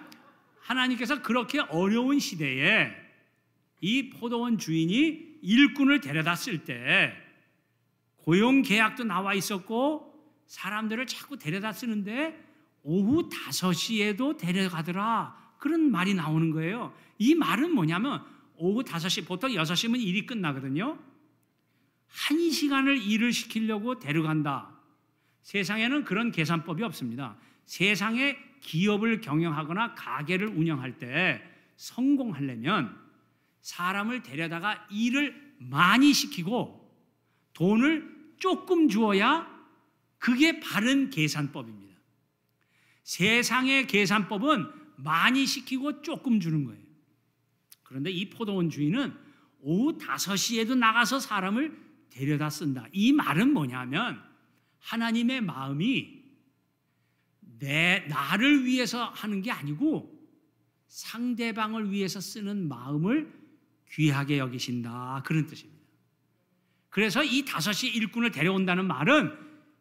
[0.60, 2.90] 하나님께서 그렇게 어려운 시대에
[3.80, 7.12] 이 포도원 주인이 일꾼을 데려다 쓸 때
[8.16, 10.10] 고용 계약도 나와 있었고
[10.46, 12.48] 사람들을 자꾸 데려다 쓰는데
[12.82, 15.36] 오후 5시에도 데려가더라.
[15.58, 16.94] 그런 말이 나오는 거예요.
[17.18, 18.24] 이 말은 뭐냐면
[18.56, 20.98] 오후 5시 보통 6시면 일이 끝나거든요.
[22.12, 24.79] 1시간을 일을 시키려고 데려간다.
[25.42, 27.36] 세상에는 그런 계산법이 없습니다.
[27.64, 31.42] 세상에 기업을 경영하거나 가게를 운영할 때
[31.76, 32.98] 성공하려면
[33.62, 36.78] 사람을 데려다가 일을 많이 시키고
[37.52, 39.48] 돈을 조금 주어야
[40.18, 41.96] 그게 바른 계산법입니다.
[43.02, 46.80] 세상의 계산법은 많이 시키고 조금 주는 거예요.
[47.82, 49.14] 그런데 이 포도원 주인은
[49.62, 51.76] 오후 5시에도 나가서 사람을
[52.10, 52.86] 데려다 쓴다.
[52.92, 54.22] 이 말은 뭐냐면
[54.80, 56.20] 하나님의 마음이
[57.58, 60.18] 내 나를 위해서 하는 게 아니고
[60.88, 63.32] 상대방을 위해서 쓰는 마음을
[63.90, 65.22] 귀하게 여기신다.
[65.24, 65.80] 그런 뜻입니다.
[66.88, 69.32] 그래서 이 다섯 시 일꾼을 데려온다는 말은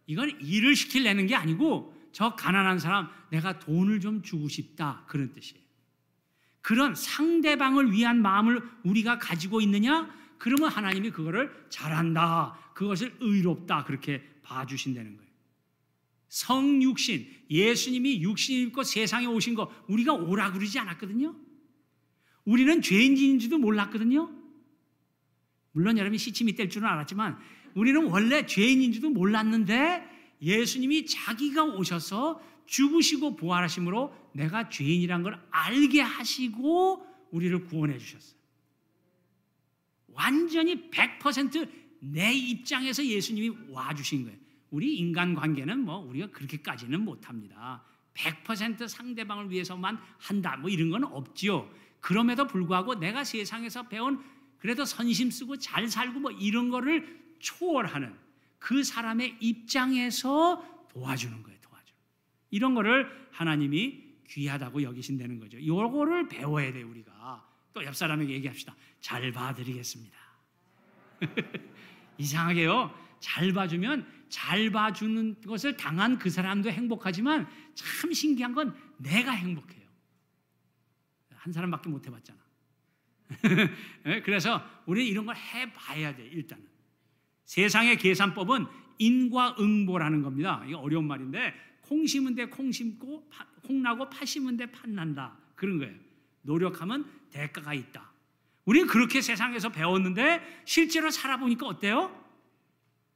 [0.06, 5.04] 이건 일을 시키려는 게 아니고 저 가난한 사람 내가 돈을 좀 주고 싶다.
[5.08, 5.64] 그런 뜻이에요.
[6.62, 10.14] 그런 상대방을 위한 마음을 우리가 가지고 있느냐?
[10.38, 12.58] 그러면 하나님이 그거를 잘한다.
[12.74, 13.84] 그것을 의롭다.
[13.86, 15.30] 그렇게 봐주신다는 거예요.
[16.30, 21.36] 성육신, 예수님이 육신 입고 세상에 오신 거 우리가 오라 그러지 않았거든요.
[22.46, 24.32] 우리는 죄인인지도 몰랐거든요.
[25.72, 27.38] 물론 여러분이 시침이 뗄 줄은 알았지만
[27.76, 30.04] 우리는 원래 죄인인지도 몰랐는데
[30.42, 38.38] 예수님이 자기가 오셔서 죽으시고 부활하심으로 내가 죄인이란 걸 알게 하시고 우리를 구원해 주셨어요.
[40.14, 44.38] 완전히 100% 내 입장에서 예수님이 와 주신 거예요.
[44.72, 47.84] 우리 인간 관계는 뭐 우리가 그렇게까지는 못 합니다.
[48.14, 50.58] 100% 상대방을 위해서만 한다.
[50.58, 51.70] 뭐 이런 건 없지요.
[52.00, 54.22] 그럼에도 불구하고 내가 세상에서 배운
[54.60, 58.14] 그래도 선심 쓰고 잘 살고 뭐 이런 거를 초월하는
[58.60, 61.60] 그 사람의 입장에서 도와주는 거예요.
[61.62, 62.00] 도와주는.
[62.52, 65.66] 이런 거를 하나님이 귀하다고 여기신다는 거죠.
[65.66, 67.48] 요거를 배워야 돼요, 우리가.
[67.74, 68.76] 또 옆 사람에게 얘기합시다.
[69.00, 70.18] 잘 봐드리겠습니다.
[72.20, 72.94] 이상하게요.
[73.20, 79.88] 잘 봐주면 잘 봐주는 것을 당한 그 사람도 행복하지만 참 신기한 건 내가 행복해요.
[81.36, 82.40] 한 사람밖에 못 해봤잖아.
[84.08, 86.66] 예, 그래서 우리 이런 걸 해봐야 돼 일단은.
[87.46, 88.66] 세상의 계산법은
[89.00, 90.64] 인과응보라는 겁니다.
[90.68, 94.90] 이거 어려운 말인데 콩 심은 데 콩 심고 파, 콩 나고 파 심은 데 팥
[94.90, 95.96] 난다 그런 거예요.
[96.44, 98.09] 노력하면 대가가 있다.
[98.70, 102.16] 우리는 그렇게 세상에서 배웠는데 실제로 살아보니까 어때요?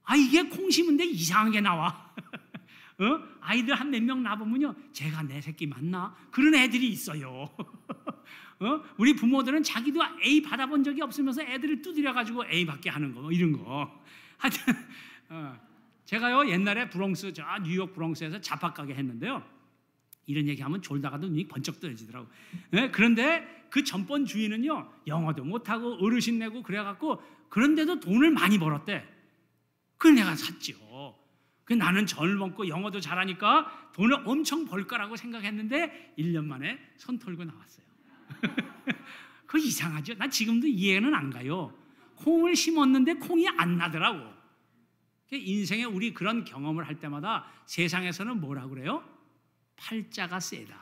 [0.04, 2.12] 아 이게 콩 심은데 이상한 게 나와.
[3.00, 3.20] 어?
[3.40, 6.16] 아이들 한 몇 명 나보면요, 제가 내 새끼 맞나?
[6.32, 7.30] 그런 애들이 있어요.
[8.62, 8.84] 어?
[8.98, 13.32] 우리 부모들은 자기도 A 받아본 적이 없으면서 애들을 두드려 가지고 A 받게 하는 거, 뭐
[13.32, 14.04] 이런 거.
[14.40, 14.74] 하여튼
[15.30, 15.56] 어,
[16.06, 19.44] 제가요 옛날에 브롱스 저 뉴욕 브롱스에서 잡학 가게 했는데요.
[20.26, 22.28] 이런 얘기하면 졸다가도 눈이 번쩍 떠지더라고.
[22.72, 22.92] 네?
[22.92, 29.08] 그런데 그 전번 주인은요 영어도 못하고 어르신 내고 그래갖고 그런데도 돈을 많이 벌었대.
[29.98, 31.18] 그걸 내가 샀죠.
[31.64, 37.86] 그 나는 젊었고 영어도 잘하니까 돈을 엄청 벌 거라고 생각했는데 1년 만에 손 털고 나왔어요.
[39.46, 40.16] 그 이상하죠?
[40.16, 41.74] 나 지금도 이해는 안 가요.
[42.16, 44.34] 콩을 심었는데 콩이 안 나더라고.
[45.32, 49.04] 인생에 우리 그런 경험을 할 때마다 세상에서는 뭐라 그래요?
[49.76, 50.76] 팔자가 세다.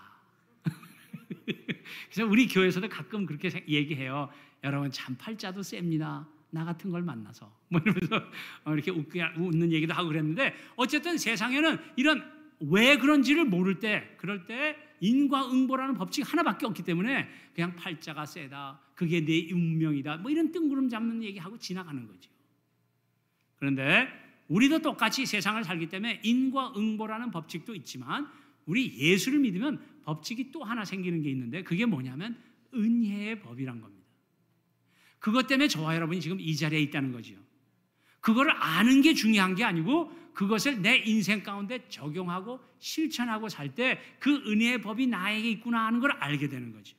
[2.11, 4.29] 그래서 우리 교회에서도 가끔 그렇게 얘기해요.
[4.63, 6.27] 여러분 참 팔자도 셉니다.
[6.51, 8.21] 나 같은 걸 만나서 뭐 이러면서
[8.67, 15.95] 이렇게 웃는 얘기도 하고 그랬는데 어쨌든 세상에는 이런 왜 그런지를 모를 때 그럴 때 인과응보라는
[15.95, 21.57] 법칙 하나밖에 없기 때문에 그냥 팔자가 세다 그게 내 운명이다 뭐 이런 뜬구름 잡는 얘기하고
[21.57, 22.29] 지나가는 거죠
[23.57, 24.07] 그런데
[24.47, 28.29] 우리도 똑같이 세상을 살기 때문에 인과응보라는 법칙도 있지만
[28.65, 32.37] 우리 예수를 믿으면 법칙이 또 하나 생기는 게 있는데 그게 뭐냐면
[32.73, 34.01] 은혜의 법이란 겁니다
[35.19, 37.37] 그것 때문에 저와 여러분이 지금 이 자리에 있다는 거지요.
[38.21, 44.33] 그거를 아는 게 중요한 게 아니고 그것을 내 인생 가운데 적용하고 실천하고 살 때 그
[44.47, 46.95] 은혜의 법이 나에게 있구나 하는 걸 알게 되는 거죠.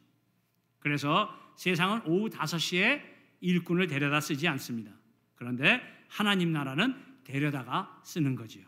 [0.78, 3.02] 그래서 세상은 오후 5시에
[3.40, 4.92] 일꾼을 데려다 쓰지 않습니다.
[5.34, 6.94] 그런데 하나님 나라는
[7.24, 8.64] 데려다가 쓰는 거지요.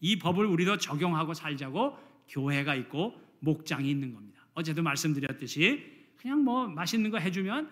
[0.00, 1.96] 이 법을 우리도 적용하고 살자고
[2.30, 4.40] 교회가 있고 목장이 있는 겁니다.
[4.54, 5.84] 어제도 말씀드렸듯이
[6.16, 7.70] 그냥 뭐 맛있는 거 해주면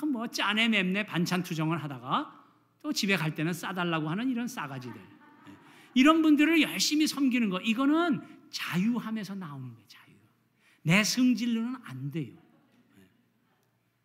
[0.00, 2.44] 아, 뭐 짜내 맵내 반찬 투정을 하다가
[2.82, 5.00] 또 집에 갈 때는 싸달라고 하는 이런 싸가지들.
[5.00, 5.52] 예.
[5.94, 9.88] 이런 분들을 열심히 섬기는 거 이거는 자유함에서 나오는 거예요.
[9.88, 10.14] 자유.
[10.82, 12.34] 내 성질로는 안 돼요.
[12.98, 13.02] 예.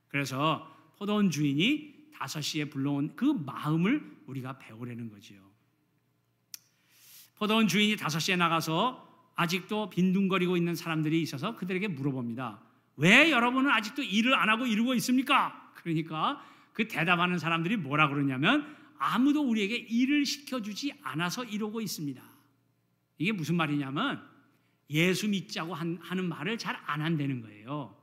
[0.07, 5.39] 그래서 포도원 주인이 다섯 시에 불러온 그 마음을 우리가 배우려는 거지요.
[7.35, 9.08] 포도원 주인이 다섯 시에 나가서
[9.39, 12.59] 아직도 빈둥거리고 있는 사람들이 있어서 그들에게 물어봅니다.
[12.97, 15.71] 왜 여러분은 아직도 일을 안 하고 이루고 있습니까?
[15.75, 22.21] 그러니까 그 대답하는 사람들이 뭐라 그러냐면 아무도 우리에게 일을 시켜주지 않아서 이러고 있습니다.
[23.17, 24.21] 이게 무슨 말이냐면
[24.89, 27.95] 예수 믿자고 하는 말을 잘 안 한다는 거예요.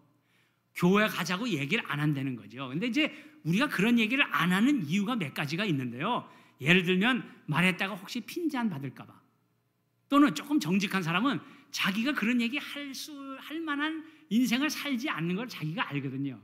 [0.74, 2.68] 교회 가자고 얘기를 안 한다는 거죠.
[2.68, 3.12] 근데 이제
[3.44, 6.26] 우리가 그런 얘기를 안 하는 이유가 몇 가지가 있는데요.
[6.62, 9.25] 예를 들면 말했다가 혹시 핀잔 받을까봐
[10.08, 11.40] 또는 조금 정직한 사람은
[11.70, 16.40] 자기가 그런 얘기 할 수 할 만한 인생을 살지 않는 걸 자기가 알거든요.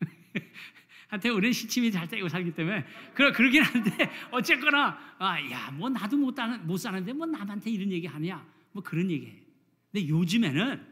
[1.08, 3.90] 한테 우리는 시침이 잘 떼고 살기 때문에 그러 그러긴 한데
[4.30, 9.42] 어쨌거나 아야뭐 나도 못 사는 못 사는데 뭐 남한테 이런 얘기 하냐 뭐 그런 얘기해.
[9.90, 10.86] 근데 요즘에는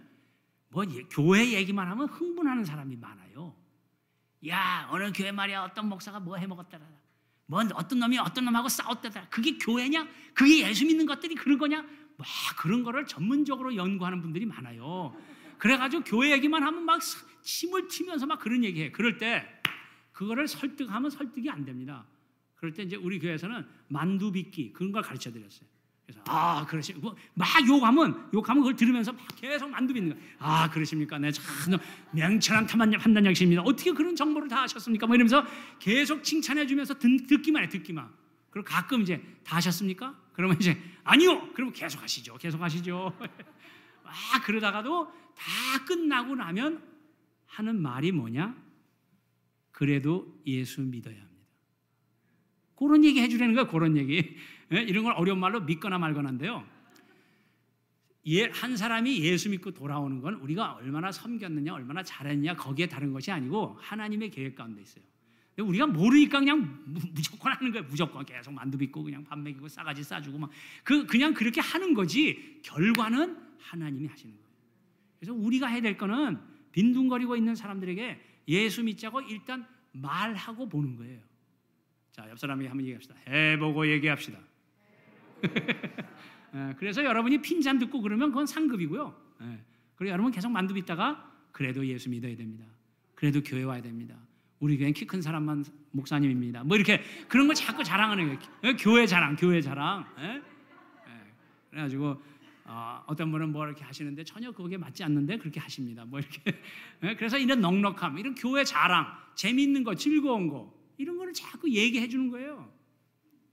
[0.71, 3.55] 뭐 예- 교회 얘기만 하면 흥분하는 사람이 많아요.
[4.49, 6.85] 야 어느 교회 말이야 어떤 목사가 뭐 해먹었더라.
[7.47, 9.29] 뭐 어떤 놈이 어떤 놈하고 싸웠다더라.
[9.29, 10.07] 그게 교회냐?
[10.35, 11.87] 그게 예수 믿는 것들이 그런 거냐?
[12.17, 12.27] 막
[12.57, 15.17] 그런 거를 전문적으로 연구하는 분들이 많아요.
[15.59, 17.01] 그래가지고 교회 얘기만 하면 막
[17.43, 18.91] 침을 튀면서 막 그런 얘기해.
[18.91, 19.47] 그럴 때
[20.13, 22.05] 그거를 설득하면 설득이 안 됩니다.
[22.55, 25.69] 그럴 때 이제 우리 교회에서는 만두 빚기 그런 걸 가르쳐 드렸어요.
[26.07, 30.23] 그래서 아 그러시고 막 욕하면 욕하면 그걸 들으면서 막 계속 만두 빚는 거야.
[30.39, 31.19] 아 그러십니까?
[31.19, 31.45] 네, 참
[32.13, 33.63] 명철한 판단력이십니다.
[33.63, 35.07] 어떻게 그런 정보를 다 하셨습니까?
[35.07, 35.45] 뭐 이러면서
[35.79, 38.09] 계속 칭찬해 주면서 듣기만 해 듣기만.
[38.57, 40.19] 그리고 가끔 이제 다 하셨습니까?
[40.33, 41.53] 그러면 이제 아니요.
[41.53, 42.39] 그러면 계속 하시죠.
[42.39, 43.15] 계속 하시죠.
[44.03, 44.13] 막
[44.47, 46.83] 그러다가도 다 끝나고 나면
[47.45, 48.57] 하는 말이 뭐냐?
[49.73, 51.45] 그래도 예수 믿어야 합니다.
[52.77, 53.69] 그런 얘기 해주려는 거예요.
[53.69, 54.39] 그런 얘기.
[54.73, 54.81] 예?
[54.81, 56.67] 이런 걸 어려운 말로 믿거나 말거나인데요.
[58.29, 63.31] 예, 한 사람이 예수 믿고 돌아오는 건 우리가 얼마나 섬겼느냐, 얼마나 잘했냐 거기에 다른 것이
[63.31, 65.05] 아니고 하나님의 계획 가운데 있어요.
[65.63, 67.87] 우리가 모르니까 그냥 무- 무조건 하는 거예요.
[67.89, 70.51] 무조건 계속 만두 빚고 그냥 밥 먹이고 싸가지 싸주고 막
[70.85, 72.61] 그 그냥 그렇게 하는 거지.
[72.63, 74.47] 결과는 하나님이 하시는 거예요.
[75.19, 76.39] 그래서 우리가 해야 될 거는
[76.73, 81.21] 빈둥거리고 있는 사람들에게 예수 믿자고 일단 말하고 보는 거예요.
[82.13, 83.15] 자, 옆 사람에게 한번 얘기합시다.
[83.29, 84.39] 해보고 얘기합시다.
[86.55, 89.15] 예, 그래서 여러분이 핀잔 듣고 그러면 그건 상급이고요.
[89.43, 89.65] 예,
[89.97, 92.65] 그리고 여러분 계속 만두 빚다가 그래도 예수 믿어야 됩니다.
[93.15, 94.17] 그래도 교회 와야 됩니다.
[94.61, 96.65] 우리 교회는 키큰 사람만 목사님입니다.
[96.65, 98.39] 뭐 이렇게 그런 걸 자꾸 자랑하는 거예요.
[98.65, 100.07] 예, 교회 자랑, 교회 자랑.
[100.19, 100.25] 예?
[100.25, 100.43] 예,
[101.71, 102.23] 그래가지고
[102.65, 106.05] 어, 어떤 분은 뭐 이렇게 하시는데 전혀 그게 맞지 않는데 그렇게 하십니다.
[106.05, 106.41] 뭐 이렇게
[107.03, 112.09] 예, 그래서 이런 넉넉함, 이런 교회 자랑, 재미있는 거, 즐거운 거 이런 거를 자꾸 얘기해
[112.09, 112.73] 주는 거예요.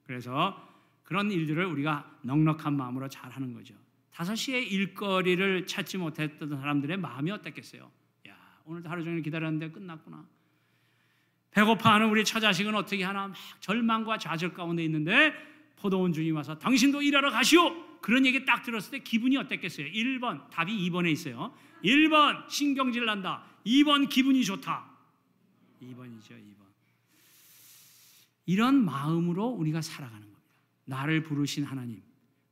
[0.04, 0.70] 그래서
[1.04, 3.76] 그런 일들을 우리가 넉넉한 마음으로 잘 하는 거죠.
[4.12, 7.92] 다섯 시에 일거리를 찾지 못했던 사람들의 마음이 어땠겠어요?
[8.30, 8.36] 야,
[8.66, 10.26] 오늘도 하루 종일 기다렸는데 끝났구나.
[11.54, 15.34] 배고파하는 우리 처자식은 어떻게 하나 막 절망과 좌절 가운데 있는데
[15.76, 18.00] 포도원 주님 와서 당신도 일하러 가시오.
[18.02, 19.88] 그런 얘기 딱 들었을 때 기분이 어땠겠어요?
[19.88, 21.54] 1번 답이 2번에 있어요.
[21.84, 23.44] 1번 신경질 난다.
[23.66, 24.86] 2번 기분이 좋다.
[25.82, 26.64] 2번이죠, 2번.
[28.46, 30.42] 이런 마음으로 우리가 살아가는 겁니다.
[30.86, 32.02] 나를 부르신 하나님,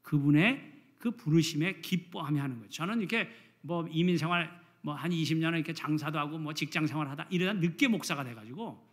[0.03, 2.69] 그분의 그 부르심에 기뻐하며 하는 거예요.
[2.69, 3.29] 저는 이렇게
[3.61, 7.87] 뭐 이민 생활 뭐 한 20년을 이렇게 장사도 하고 뭐 직장 생활 하다 이러다 늦게
[7.87, 8.90] 목사가 돼 가지고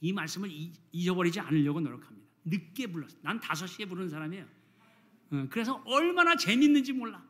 [0.00, 2.26] 이 말씀을 이- 잊어버리지 않으려고 노력합니다.
[2.44, 3.16] 늦게 불렀어.
[3.22, 4.44] 난 5시에 부르는 사람이에요.
[5.32, 7.22] 어, 그래서 얼마나 재밌는지 몰라.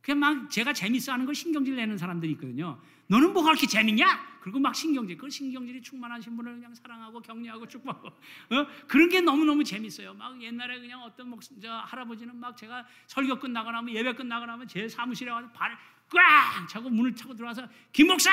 [0.00, 2.80] 그냥 막 제가 재밌어 하는 걸 신경질 내는 사람들이 있거든요.
[3.06, 4.34] 너는 뭐가 그렇게 재밌냐?
[4.40, 5.16] 그리고 막 신경질.
[5.16, 8.08] 그 신경질이 충만하신 분을 그냥 사랑하고 격려하고 축복하고.
[8.08, 8.66] 어?
[8.88, 10.12] 그런 게 너무너무 재밌어요.
[10.14, 14.68] 막 옛날에 그냥 어떤 목, 저 할아버지는 막 제가 설교 끝나고 나면 예배 끝나고 나면
[14.68, 15.76] 제 사무실에 와서 발을
[16.10, 18.30] 꽉 차고 문을 차고 들어와서 김 목사!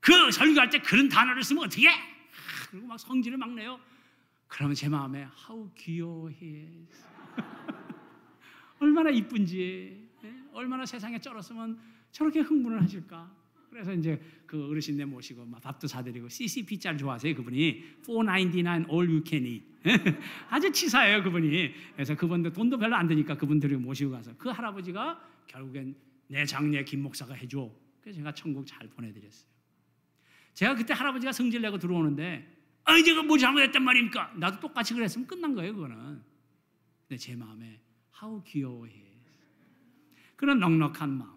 [0.00, 2.15] 그 설교할 때 그런 단어를 쓰면 어떻게 해?
[2.76, 3.80] 아, 그리고 막 성질을 막 내요.
[4.48, 6.68] 그러면 제 마음에 how 귀여워해.
[8.78, 10.34] 얼마나 이쁜지, 예?
[10.52, 11.78] 얼마나 세상에 쩔었으면
[12.12, 13.34] 저렇게 흥분을 하실까.
[13.70, 19.22] 그래서 이제 그 어르신네 모시고 막 밥도 사드리고 CCP 짤 좋아하세요 그분이 499 all you
[19.26, 19.66] can eat
[20.48, 25.94] 아주 치사해요 그분이 그래서 그분도 돈도 별로 안 드니까 그분들을 모시고 가서 그 할아버지가 결국엔
[26.28, 29.50] 내 장례 김 목사가 해줘 그래서 제가 천국 잘 보내드렸어요
[30.54, 32.55] 제가 그때 할아버지가 성질 내고 들어오는데
[32.86, 34.32] 아니 제가 뭐 잘못했단 말입니까?
[34.36, 36.22] 나도 똑같이 그랬으면 끝난 거예요 그거는.
[37.06, 39.04] 근데 제 마음에 하우 귀여워해.
[40.36, 41.36] 그런 넉넉한 마음.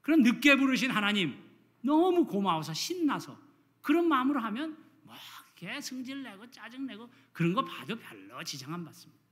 [0.00, 1.38] 그런 늦게 부르신 하나님
[1.82, 3.38] 너무 고마워서 신나서
[3.82, 5.14] 그런 마음으로 하면 뭐
[5.56, 9.22] 이렇게 성질 내고 짜증 내고 그런 거 봐도 별로 지장 안 받습니다.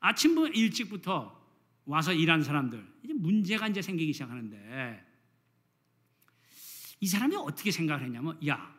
[0.00, 1.44] 아침부 일찍부터
[1.84, 5.04] 와서 일한 사람들 이제 문제가 이제 생기기 시작하는데
[7.00, 8.75] 이 사람이 어떻게 생각을 했냐면 야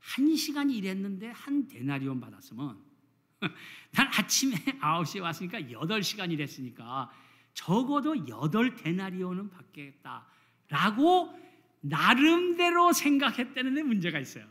[0.00, 2.78] 한 시간 일했는데 한 데나리온 받았으면
[3.92, 7.10] 난 아침에 9시에 왔으니까 8시간 일했으니까
[7.54, 10.26] 적어도 8 데나리온은 받겠다
[10.68, 11.38] 라고
[11.80, 14.46] 나름대로 생각했다는 데 문제가 있어요.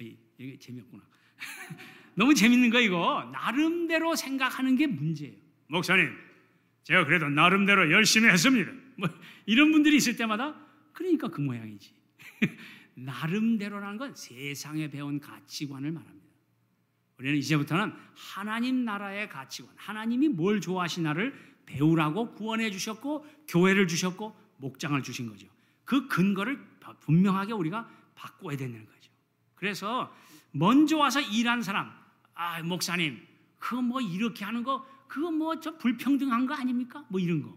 [0.00, 1.02] 아이, 이게 재미없구나.
[2.14, 3.28] 너무 재밌는 거 이거.
[3.32, 5.36] 나름대로 생각하는 게 문제예요.
[5.68, 6.16] 목사님,
[6.84, 8.72] 제가 그래도 나름대로 열심히 했습니다.
[8.96, 9.08] 뭐
[9.44, 10.54] 이런 분들이 있을 때마다
[10.92, 11.92] 그러니까 그 모양이지.
[12.96, 16.26] 나름대로라는 건 세상에 배운 가치관을 말합니다.
[17.18, 21.34] 우리는 이제부터는 하나님 나라의 가치관, 하나님이 뭘 좋아하시나를
[21.66, 25.46] 배우라고 구원해 주셨고 교회를 주셨고 목장을 주신 거죠.
[25.84, 26.58] 그 근거를
[27.00, 29.10] 분명하게 우리가 바꿔야 되는 거죠.
[29.54, 30.14] 그래서
[30.52, 31.90] 먼저 와서 일한 사람,
[32.34, 33.20] 아 목사님,
[33.58, 37.04] 그거 뭐 이렇게 하는 거, 그거 뭐 저 불평등한 거 아닙니까?
[37.08, 37.56] 뭐 이런 거.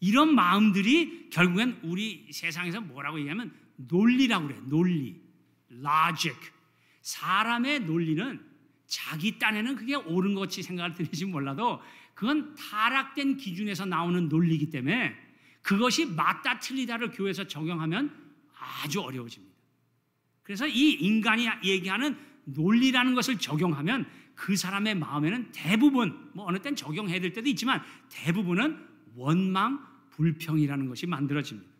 [0.00, 4.58] 이런 마음들이 결국엔 우리 세상에서 뭐라고 얘기하면 논리라고 그래.
[4.64, 5.20] 논리,
[5.70, 6.38] logic.
[7.02, 8.40] 사람의 논리는
[8.86, 11.80] 자기 딴에는 그게 옳은 것 같이 생각을 들을지 몰라도
[12.14, 15.14] 그건 타락된 기준에서 나오는 논리이기 때문에
[15.62, 18.12] 그것이 맞다 틀리다를 교회에서 적용하면
[18.82, 19.54] 아주 어려워집니다.
[20.42, 27.20] 그래서 이 인간이 얘기하는 논리라는 것을 적용하면 그 사람의 마음에는 대부분 뭐 어느 땐 적용해야
[27.20, 28.78] 될 때도 있지만 대부분은
[29.14, 31.77] 원망 불평이라는 것이 만들어집니다.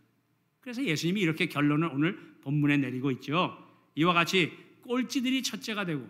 [0.61, 3.57] 그래서 예수님이 이렇게 결론을 오늘 본문에 내리고 있죠.
[3.94, 6.09] 이와 같이 꼴찌들이 첫째가 되고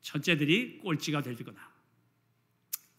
[0.00, 1.68] 첫째들이 꼴찌가 될 거다.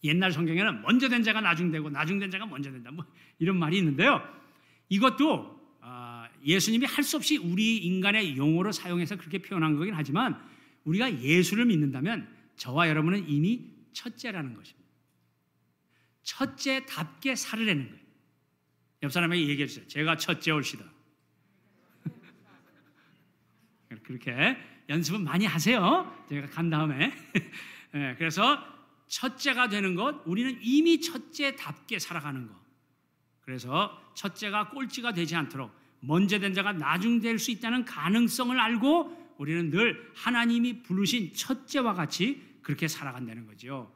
[0.04, 2.90] 옛날 성경에는 먼저 된 자가 나중 되고 나중 된 자가 먼저 된다.
[2.90, 3.04] 뭐
[3.38, 4.22] 이런 말이 있는데요.
[4.88, 10.40] 이것도 아, 예수님이 할 수 없이 우리 인간의 용어로 사용해서 그렇게 표현한 거긴 하지만
[10.84, 14.88] 우리가 예수를 믿는다면 저와 여러분은 이미 첫째라는 것입니다.
[16.22, 18.09] 첫째답게 살으라는 거예요.
[19.02, 19.86] 옆 사람에게 얘기해 주세요.
[19.86, 20.84] 제가 첫째 올시다.
[24.02, 24.56] 그렇게
[24.88, 26.24] 연습은 많이 하세요.
[26.28, 27.12] 제가 간 다음에.
[27.92, 28.62] 네, 그래서
[29.08, 32.54] 첫째가 되는 것, 우리는 이미 첫째답게 살아가는 것.
[33.40, 39.70] 그래서 첫째가 꼴찌가 되지 않도록 먼저 된 자가 나중 될 수 있다는 가능성을 알고 우리는
[39.70, 43.92] 늘 하나님이 부르신 첫째와 같이 그렇게 살아간다는 거죠.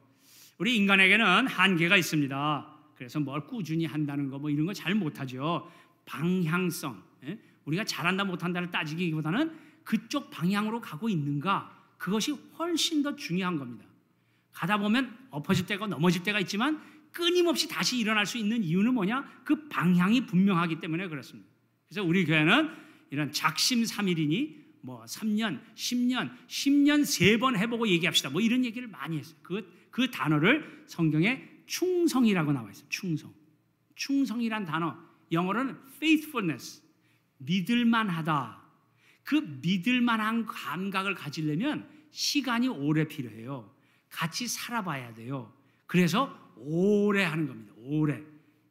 [0.57, 2.74] 우리 인간에게는 한계가 있습니다.
[2.95, 5.69] 그래서 뭘 꾸준히 한다는 거 뭐 이런 거 잘 못하죠.
[6.05, 7.01] 방향성.
[7.25, 7.39] 예?
[7.65, 9.51] 우리가 잘한다 못한다를 따지기보다는
[9.83, 13.85] 그쪽 방향으로 가고 있는가 그것이 훨씬 더 중요한 겁니다.
[14.51, 16.81] 가다 보면 엎어질 때가 넘어질 때가 있지만
[17.11, 19.41] 끊임없이 다시 일어날 수 있는 이유는 뭐냐?
[19.43, 21.49] 그 방향이 분명하기 때문에 그렇습니다.
[21.87, 22.69] 그래서 우리 교회는
[23.09, 28.29] 이런 작심삼일이니 뭐 3년, 10년, 10년 세 번 해보고 얘기합시다.
[28.29, 29.35] 뭐 이런 얘기를 많이 했어요.
[29.41, 32.85] 그, 그 단어를 성경에 충성이라고 나와 있어요.
[32.89, 33.33] 충성.
[33.95, 34.95] 충성이란 단어
[35.31, 36.81] 영어로는 faithfulness.
[37.37, 38.61] 믿을만 하다.
[39.23, 43.73] 그 믿을만한 감각을 가지려면 시간이 오래 필요해요.
[44.09, 45.53] 같이 살아봐야 돼요.
[45.87, 47.73] 그래서 오래 하는 겁니다.
[47.77, 48.21] 오래.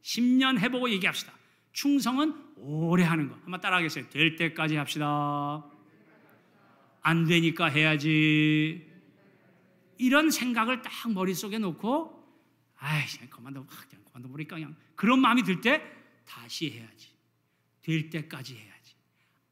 [0.02, 1.32] 10년 해보고 얘기합시다.
[1.72, 3.34] 충성은 오래 하는 거.
[3.42, 4.08] 한번 따라하겠어요.
[4.10, 5.64] 될 때까지 합시다.
[7.02, 8.86] 안 되니까 해야지.
[9.98, 12.23] 이런 생각을 딱 머릿속에 놓고
[12.84, 13.30] 아이, 그냥
[14.04, 15.82] 그만둬 버릴까 그냥 그런 마음이 들 때
[16.26, 17.08] 다시 해야지.
[17.80, 18.94] 될 때까지 해야지.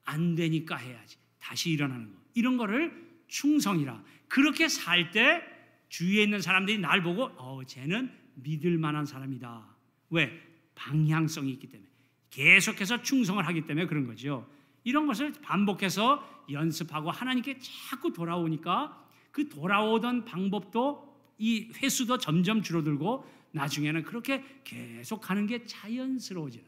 [0.05, 1.17] 안 되니까 해야지.
[1.39, 2.19] 다시 일어나는 거.
[2.35, 2.93] 이런 거를
[3.29, 4.03] 충성이라.
[4.29, 5.43] 그렇게 살 때
[5.89, 9.77] 주위에 있는 사람들이 날 보고 어, 쟤는 믿을 만한 사람이다.
[10.11, 10.41] 왜?
[10.75, 11.89] 방향성이 있기 때문에.
[12.31, 14.49] 계속해서 충성을 하기 때문에 그런 거죠.
[14.85, 21.12] 이런 것을 반복해서 연습하고 하나님께 자꾸 돌아오니까 그 돌아오던 방법도
[21.43, 26.65] 이 횟수도 점점 줄어들고 나중에는 그렇게 계속 하는 게 자연스러워지는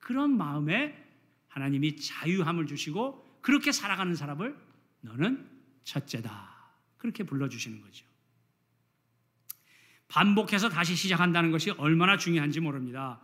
[0.00, 1.00] 그런 마음에
[1.46, 4.56] 하나님이 자유함을 주시고 그렇게 살아가는 사람을
[5.02, 5.48] 너는
[5.84, 6.56] 첫째다.
[6.96, 8.04] 그렇게 불러주시는 거죠.
[10.08, 13.20] 반복해서 다시 시작한다는 것이 얼마나 중요한지 모릅니다.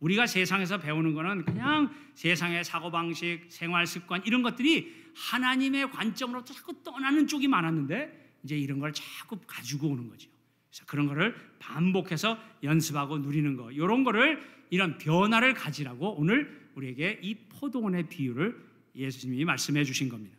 [0.00, 7.26] 우리가 세상에서 배우는 거는 그냥 세상의 사고방식, 생활 습관 이런 것들이 하나님의 관점으로 자꾸 떠나는
[7.26, 10.31] 쪽이 많았는데 이제 이런 걸 자꾸 가지고 오는 거죠.
[10.72, 13.70] 그래서 그런 거를 반복해서 연습하고 누리는 거.
[13.70, 18.58] 이런 거를 이런 변화를 가지라고 오늘 우리에게 이 포도원의 비유를
[18.96, 20.34] 예수님이 말씀해 주신 겁니다.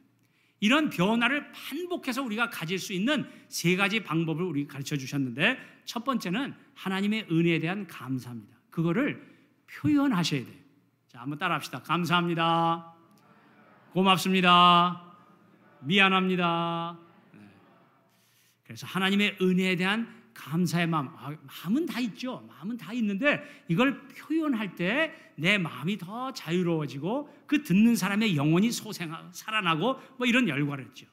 [0.60, 6.56] 이런 변화를 반복해서 우리가 가질 수 있는 세 가지 방법을 우리 가르쳐 주셨는데 첫 번째는
[6.74, 8.58] 하나님의 은혜에 대한 감사입니다.
[8.72, 9.24] 그거를
[9.68, 10.56] 표현하셔야 돼요.
[11.10, 11.84] 자, 한번 따라 합시다.
[11.84, 12.96] 감사합니다.
[13.92, 15.14] 고맙습니다.
[15.82, 16.98] 미안합니다.
[17.34, 17.40] 네.
[18.64, 22.44] 그래서 하나님의 은혜에 대한 감사의 마음, 아, 마음은 다 있죠.
[22.48, 29.30] 마음은 다 있는데 이걸 표현할 때 내 마음이 더 자유로워지고 그 듣는 사람의 영혼이 소생하,
[29.32, 31.08] 살아나고 뭐 이런 열과를 했죠.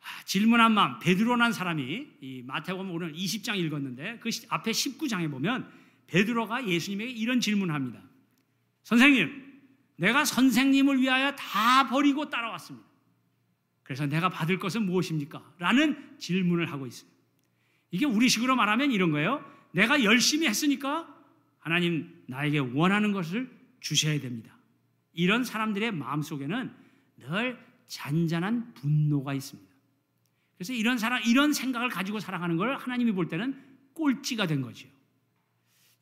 [0.00, 5.70] 아, 질문한 마음, 베드로란 사람이 이 마태복음 오늘 20장 읽었는데 그 앞에 19장에 보면
[6.06, 8.00] 베드로가 예수님에게 이런 질문합니다.
[8.84, 9.44] 선생님,
[9.96, 12.86] 내가 선생님을 위하여 다 버리고 따라왔습니다.
[13.82, 15.54] 그래서 내가 받을 것은 무엇입니까?
[15.58, 17.10] 라는 질문을 하고 있어요.
[17.90, 19.44] 이게 우리식으로 말하면 이런 거예요.
[19.72, 21.12] 내가 열심히 했으니까
[21.58, 24.56] 하나님 나에게 원하는 것을 주셔야 됩니다.
[25.12, 26.72] 이런 사람들의 마음 속에는
[27.18, 29.74] 늘 잔잔한 분노가 있습니다.
[30.56, 33.60] 그래서 이런 사람 이런 생각을 가지고 살아가는 걸 하나님이 볼 때는
[33.94, 34.88] 꼴찌가 된 거죠.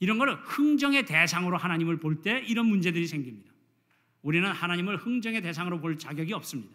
[0.00, 3.52] 이런 거를 흥정의 대상으로 하나님을 볼 때 이런 문제들이 생깁니다.
[4.22, 6.74] 우리는 하나님을 흥정의 대상으로 볼 자격이 없습니다.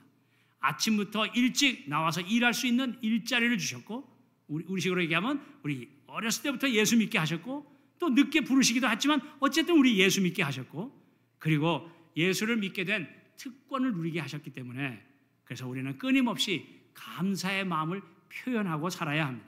[0.59, 4.07] 아침부터 일찍 나와서 일할 수 있는 일자리를 주셨고
[4.49, 9.97] 우리, 우리식으로 얘기하면 우리 어렸을 때부터 예수 믿게 하셨고 또 늦게 부르시기도 했지만 어쨌든 우리
[9.99, 10.91] 예수 믿게 하셨고
[11.37, 15.01] 그리고 예수를 믿게 된 특권을 누리게 하셨기 때문에
[15.45, 19.47] 그래서 우리는 끊임없이 감사의 마음을 표현하고 살아야 합니다.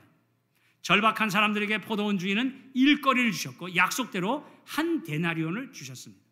[0.80, 6.22] 절박한 사람들에게 포도원 주인은 일거리를 주셨고 약속대로 한 데나리온을 주셨습니다.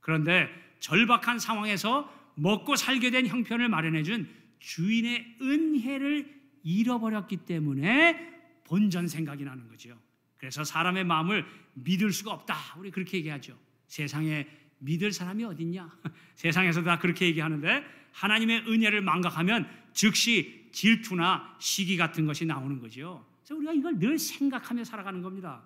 [0.00, 0.48] 그런데
[0.80, 4.28] 절박한 상황에서 먹고 살게 된 형편을 마련해 준
[4.58, 8.30] 주인의 은혜를 잃어버렸기 때문에
[8.64, 9.98] 본전 생각이 나는 거죠.
[10.36, 11.44] 그래서 사람의 마음을
[11.74, 12.56] 믿을 수가 없다.
[12.78, 13.58] 우리 그렇게 얘기하죠.
[13.86, 14.46] 세상에
[14.78, 15.90] 믿을 사람이 어딨냐?
[16.34, 23.26] 세상에서 다 그렇게 얘기하는데 하나님의 은혜를 망각하면 즉시 질투나 시기 같은 것이 나오는 거죠.
[23.40, 25.62] 그래서 우리가 이걸 늘 생각하며 살아가는 겁니다.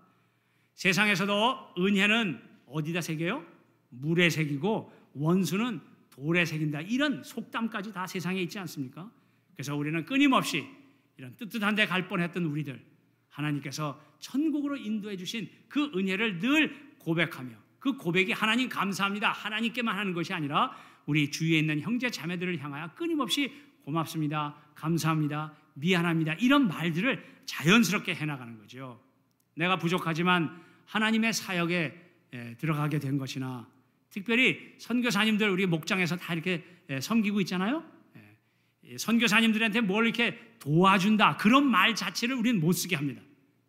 [0.75, 3.45] 세상에서도 은혜는 어디다 새겨요?
[3.91, 5.81] 물에 새기고 원수는
[6.11, 6.81] 돌에 새긴다.
[6.83, 9.11] 이런 속담까지 다 세상에 있지 않습니까?
[9.55, 10.67] 그래서 우리는 끊임없이
[11.17, 12.83] 이런 뜨뜻한 데 갈 뻔했던 우리들
[13.29, 19.33] 하나님께서 천국으로 인도해 주신 그 은혜를 늘 고백하며 그 고백이 하나님 감사합니다.
[19.33, 20.75] 하나님께만 하는 것이 아니라
[21.07, 23.53] 우리 주위에 있는 형제 자매들을 향하여 끊임없이
[23.83, 24.57] 고맙습니다.
[24.75, 25.55] 감사합니다.
[25.75, 26.35] 미안합니다.
[26.35, 29.03] 이런 말들을 자연스럽게 해나가는 거죠.
[29.55, 32.01] 내가 부족하지만 하나님의 사역에
[32.59, 33.69] 들어가게 된 것이나
[34.09, 36.65] 특별히 선교사님들 우리 목장에서 다 이렇게
[37.01, 37.85] 섬기고 있잖아요.
[38.99, 43.23] 선교사님들한테 뭘 이렇게 도와준다 그런 말 자체를 우리는 못 쓰게 합니다.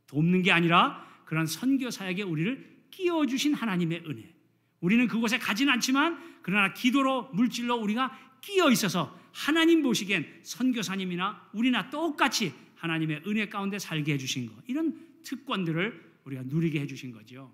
[0.08, 4.34] 돕는 게 아니라 그런 선교 사역에 우리를 끼워 주신 하나님의 은혜.
[4.80, 12.54] 우리는 그곳에 가진 않지만 그러나 기도로 물질로 우리가 끼어 있어서 하나님 보시기엔 선교사님이나 우리나 똑같이
[12.76, 17.54] 하나님의 은혜 가운데 살게 해 주신 것 이런 특권들을 우리가 누리게 해 주신 거죠.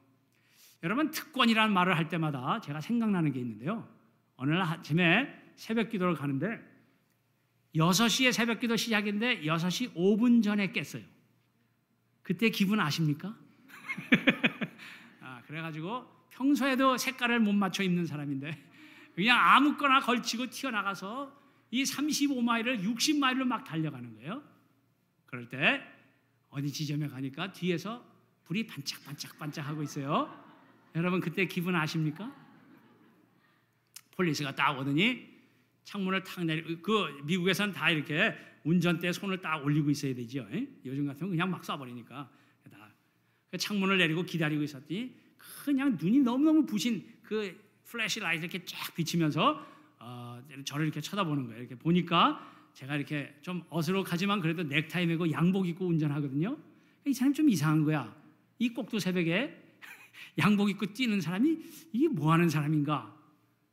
[0.83, 3.87] 여러분 특권이라는 말을 할 때마다 제가 생각나는 게 있는데요.
[4.35, 6.59] 어느 날 아침에 새벽 기도를 가는데
[7.75, 11.03] 6시에 새벽 기도 시작인데 6시 5분 전에 깼어요.
[12.21, 13.35] 그때 기분 아십니까?
[15.21, 18.69] 아, 그래가지고 평소에도 색깔을 못 맞춰 입는 사람인데
[19.15, 21.39] 그냥 아무거나 걸치고 튀어나가서
[21.71, 24.43] 이 35마일을 60마일로 막 달려가는 거예요.
[25.25, 25.81] 그럴 때
[26.49, 28.05] 어디 지점에 가니까 뒤에서
[28.45, 30.37] 불이 반짝반짝반짝 하고 있어요.
[30.95, 32.35] 여러분 그때 기분 아십니까?
[34.11, 35.30] police가 딱 오더니
[35.83, 40.47] 창문을 탁 내리 그 미국에서는 다 이렇게 운전대 손을 딱 올리고 있어야 되죠.
[40.51, 40.67] 에?
[40.85, 42.27] 요즘 같으면 그냥 막 쏴버리니까
[42.69, 48.93] 다 그 창문을 내리고 기다리고 있었더니 그냥 눈이 너무 너무 부신 그 flashlight 이렇게 쫙
[48.95, 49.65] 비치면서
[49.99, 51.59] 어, 저를 이렇게 쳐다보는 거예요.
[51.59, 56.57] 이렇게 보니까 제가 이렇게 좀 어스룩하지만 그래도 넥타이 메고 양복 입고 운전하거든요.
[57.05, 58.15] 이 사람 좀 이상한 거야.
[58.59, 59.57] 이 꼭두 새벽에
[60.39, 61.57] 양복 입고 뛰는 사람이
[61.91, 63.15] 이게 뭐 하는 사람인가?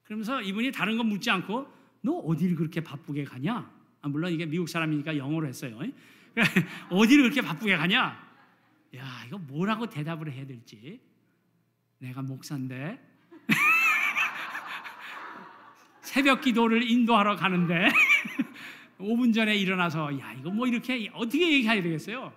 [0.02, 3.70] 그러면서 이분이 다른 건 묻지 않고 너 어디를 그렇게 바쁘게 가냐?
[4.00, 5.78] 아, 물론 이게 미국 사람이니까 영어로 했어요.
[6.90, 8.28] 어디를 그렇게 바쁘게 가냐?
[8.96, 11.00] 야, 이거 뭐라고 대답을 해야 될지.
[11.98, 12.98] 내가 목사인데
[16.02, 17.88] 새벽 기도를 인도하러 가는데
[18.98, 22.32] 5분 전에 일어나서 야, 이거 뭐 이렇게 어떻게 얘기해야 되겠어요?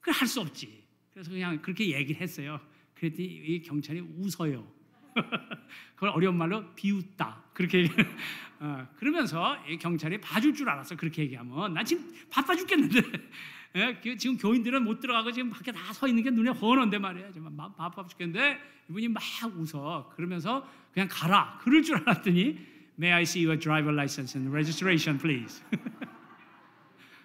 [0.00, 0.82] 그걸 할 수 없지.
[1.12, 2.58] 그래서 그냥 그렇게 얘기를 했어요.
[2.94, 4.66] 그랬더니 이 경찰이 웃어요.
[5.94, 7.42] 그걸 어려운 말로 비웃다.
[7.52, 7.88] 그렇게
[8.60, 10.96] 어, 그러면서 경찰이 봐줄 줄 알았어.
[10.96, 13.00] 그렇게 얘기하면 나 지금 바빠 죽겠는데
[13.76, 17.30] 예, 지금 교인들은 못 들어가고 지금 밖에 다 서 있는 게 눈에 훤한데 말이야.
[17.32, 18.58] 지금 바빠 죽겠는데
[18.90, 19.22] 이분이 막
[19.56, 20.12] 웃어.
[20.16, 21.58] 그러면서 그냥 가라.
[21.62, 22.66] 그럴 줄 알았더니
[22.98, 25.62] May I see your driver license and registration, please?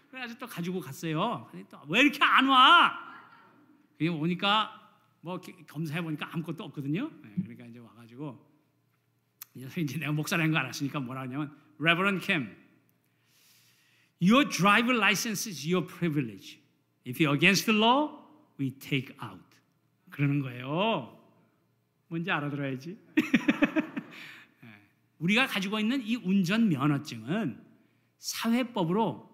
[0.10, 1.50] 그래가지고 또 가지고 갔어요.
[1.90, 2.98] 왜 이렇게 안 와?
[3.98, 4.85] 그게 오니까
[5.26, 7.10] 뭐 검사해 보니까 아무것도 없거든요.
[7.24, 8.40] 네, 그러니까 이제 와가지고
[9.56, 12.56] 이제 내가 목사라는 거 알았으니까 뭐라 하냐면 Reverend Kim,
[14.22, 16.60] your driver license is your privilege.
[17.08, 18.22] If you're against the law,
[18.60, 19.44] we take out.
[20.12, 21.20] 그러는 거예요.
[22.08, 22.96] 뭔지 알아들어야지.
[25.18, 27.66] 우리가 가지고 있는 이 운전 면허증은
[28.20, 29.28] 사회법으로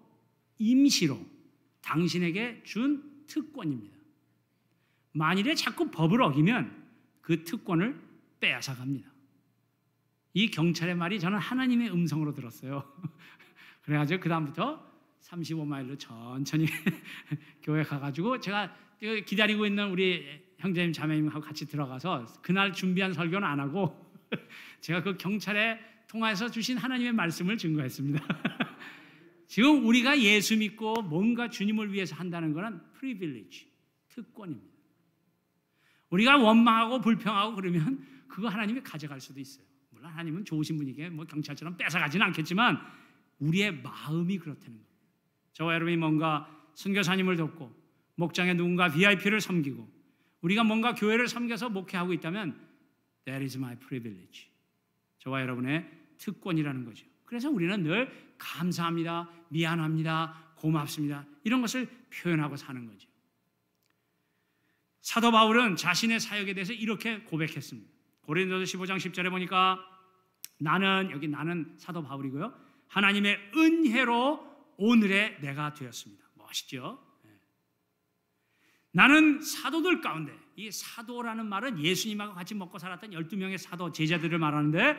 [0.56, 1.20] 임시로
[1.82, 4.01] 당신에게 준 특권입니다.
[5.12, 6.82] 만일에 자꾸 법을 어기면
[7.20, 8.00] 그 특권을
[8.40, 9.10] 빼앗아 갑니다.
[10.34, 12.84] 이 경찰의 말이 저는 하나님의 음성으로 들었어요.
[13.82, 16.66] 그래가지고 그 다음부터 35마일로 천천히
[17.62, 18.74] 교회 가가지고 제가
[19.26, 20.24] 기다리고 있는 우리
[20.58, 24.10] 형제님 자매님하고 같이 들어가서 그날 준비한 설교는 안 하고
[24.80, 28.24] 제가 그 경찰에 통해서 주신 하나님의 말씀을 증거했습니다.
[29.48, 33.70] 지금 우리가 예수 믿고 뭔가 주님을 위해서 한다는 것은 프리빌리지,
[34.08, 34.71] 특권입니다.
[36.12, 39.64] 우리가 원망하고 불평하고 그러면 그거 하나님이 가져갈 수도 있어요.
[39.90, 42.78] 물론 하나님은 좋으신 분이게 뭐 경찰처럼 뺏어가지는 않겠지만
[43.38, 44.92] 우리의 마음이 그렇다는 거예요.
[45.52, 47.74] 저와 여러분이 뭔가 선교사님을 돕고
[48.16, 49.90] 목장에 누군가 VIP를 섬기고
[50.42, 52.58] 우리가 뭔가 교회를 섬겨서 목회하고 있다면
[53.24, 54.48] that is my privilege.
[55.18, 55.88] 저와 여러분의
[56.18, 57.06] 특권이라는 거죠.
[57.24, 61.24] 그래서 우리는 늘 감사합니다, 미안합니다, 고맙습니다.
[61.44, 63.08] 이런 것을 표현하고 사는 거죠.
[65.02, 67.90] 사도 바울은 자신의 사역에 대해서 이렇게 고백했습니다.
[68.22, 69.78] 고린도서 15장 10절에 보니까
[70.58, 72.54] 나는 여기 나는 사도 바울이고요.
[72.86, 76.24] 하나님의 은혜로 오늘의 내가 되었습니다.
[76.36, 77.04] 멋있죠?
[77.24, 77.30] 네.
[78.92, 84.96] 나는 사도들 가운데 이 사도라는 말은 예수님하고 같이 먹고 살았던 12명의 사도 제자들을 말하는데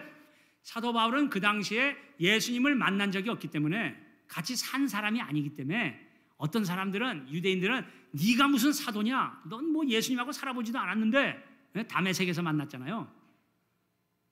[0.64, 3.96] 사도 바울은 그 당시에 예수님을 만난 적이 없기 때문에
[4.28, 9.44] 같이 산 사람이 아니기 때문에 어떤 사람들은 유대인들은 네가 무슨 사도냐?
[9.50, 11.88] 넌 뭐 예수님하고 살아보지도 않았는데 네?
[11.88, 13.12] 담에색에서 만났잖아요.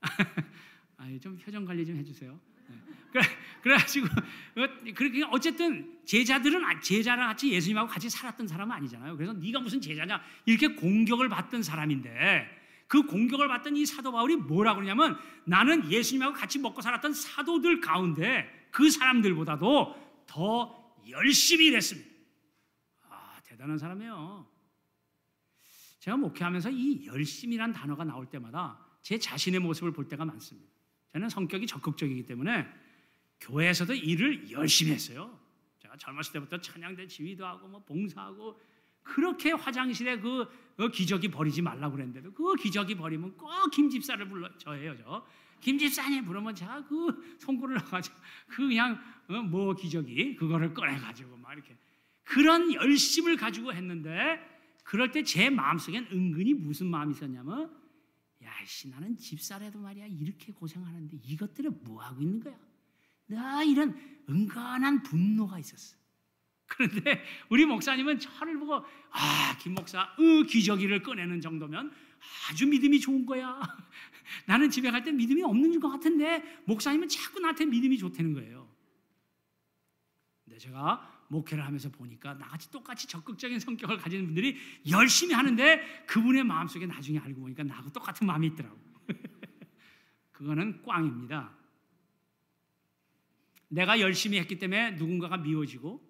[0.97, 2.39] 아, 좀 표정 관리 좀 해주세요.
[2.67, 2.75] 네.
[3.11, 3.23] 그래,
[3.61, 9.15] 그래가지고 어, 그렇게 어쨌든 제자들은 아, 제자랑 같이 예수님하고 같이 살았던 사람은 아니잖아요.
[9.17, 14.75] 그래서 네가 무슨 제자냐 이렇게 공격을 받던 사람인데 그 공격을 받던 이 사도 바울이 뭐라
[14.75, 22.09] 그러냐면 나는 예수님하고 같이 먹고 살았던 사도들 가운데 그 사람들보다도 더 열심히 일했습니다.
[23.09, 24.47] 아 대단한 사람이에요.
[25.99, 30.69] 제가 목회하면서 이 열심이란 단어가 나올 때마다 제 자신의 모습을 볼 때가 많습니다.
[31.13, 32.65] 저는 성격이 적극적이기 때문에
[33.39, 35.39] 교회에서도 일을 열심히 했어요.
[35.79, 38.59] 제가 젊었을 때부터 찬양대 지휘도 하고 뭐 봉사하고
[39.03, 40.47] 그렇게 화장실에 그,
[40.77, 45.25] 그 기저귀 버리지 말라고 그랬는데도 그 기저귀 버리면 꼭 김 집사를 불러 저예요 저
[45.61, 48.15] 김 집사님 부르면 제가 그 송구를 넣어가지고
[48.47, 48.99] 그 그냥
[49.29, 51.77] 어, 뭐 기저귀 그거를 꺼내가지고 막 이렇게
[52.23, 54.39] 그런 열심을 가지고 했는데
[54.83, 57.71] 그럴 때 제 마음속엔 은근히 무슨 마음이 있었냐면
[58.41, 62.55] 야씨 나는 집사라도 말이야 이렇게 고생하는데 이것들을 뭐 하고 있는 거야?
[63.27, 63.95] 나 이런
[64.27, 65.95] 은근한 분노가 있었어.
[66.65, 68.75] 그런데 우리 목사님은 저를 보고
[69.11, 71.91] 아 김 목사 으 기저귀를 꺼내는 정도면
[72.49, 73.61] 아주 믿음이 좋은 거야.
[74.45, 78.69] 나는 집에 갈 때 믿음이 없는 것 같은데 목사님은 자꾸 나한테 믿음이 좋다는 거예요.
[80.43, 84.57] 근데 제가 목회를 하면서 보니까 나같이 똑같이 적극적인 성격을 가진 분들이
[84.89, 88.77] 열심히 하는데 그분의 마음속에 나중에 알고 보니까 나하고 똑같은 마음이 있더라고.
[90.31, 91.55] 그거는 꽝입니다.
[93.69, 96.05] 내가 열심히 했기 때문에 누군가가 미워지고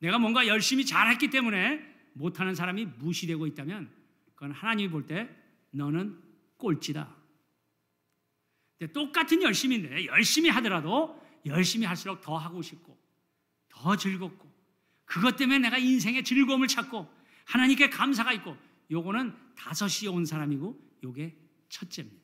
[0.00, 1.80] 내가 뭔가 열심히 잘했기 때문에
[2.12, 3.90] 못하는 사람이 무시되고 있다면
[4.34, 5.28] 그건 하나님이 볼 때
[5.70, 6.20] 너는
[6.58, 7.19] 꼴찌다.
[8.88, 12.98] 똑같은 열심인데 열심히 하더라도 열심히 할수록 더 하고 싶고
[13.68, 14.50] 더 즐겁고
[15.04, 17.08] 그것 때문에 내가 인생의 즐거움을 찾고
[17.46, 18.56] 하나님께 감사가 있고
[18.90, 21.36] 요거는 다섯이 온 사람이고 요게
[21.68, 22.20] 첫째입니다.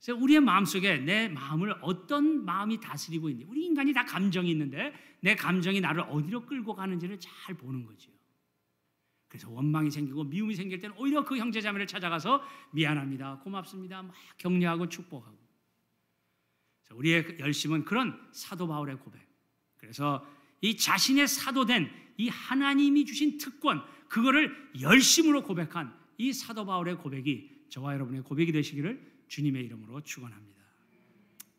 [0.00, 5.34] 그래서 우리의 마음속에 내 마음을 어떤 마음이 다스리고 있는지 우리 인간이 다 감정이 있는데 내
[5.34, 8.15] 감정이 나를 어디로 끌고 가는지를 잘 보는 거죠.
[9.36, 15.36] 그래서 원망이 생기고 미움이 생길 때는 오히려 그 형제자매를 찾아가서 미안합니다, 고맙습니다, 막 격려하고 축복하고.
[16.92, 19.20] 우리의 열심은 그런 사도 바울의 고백.
[19.76, 20.26] 그래서
[20.62, 27.92] 이 자신의 사도된 이 하나님이 주신 특권 그거를 열심으로 고백한 이 사도 바울의 고백이 저와
[27.92, 30.64] 여러분의 고백이 되시기를 주님의 이름으로 축원합니다.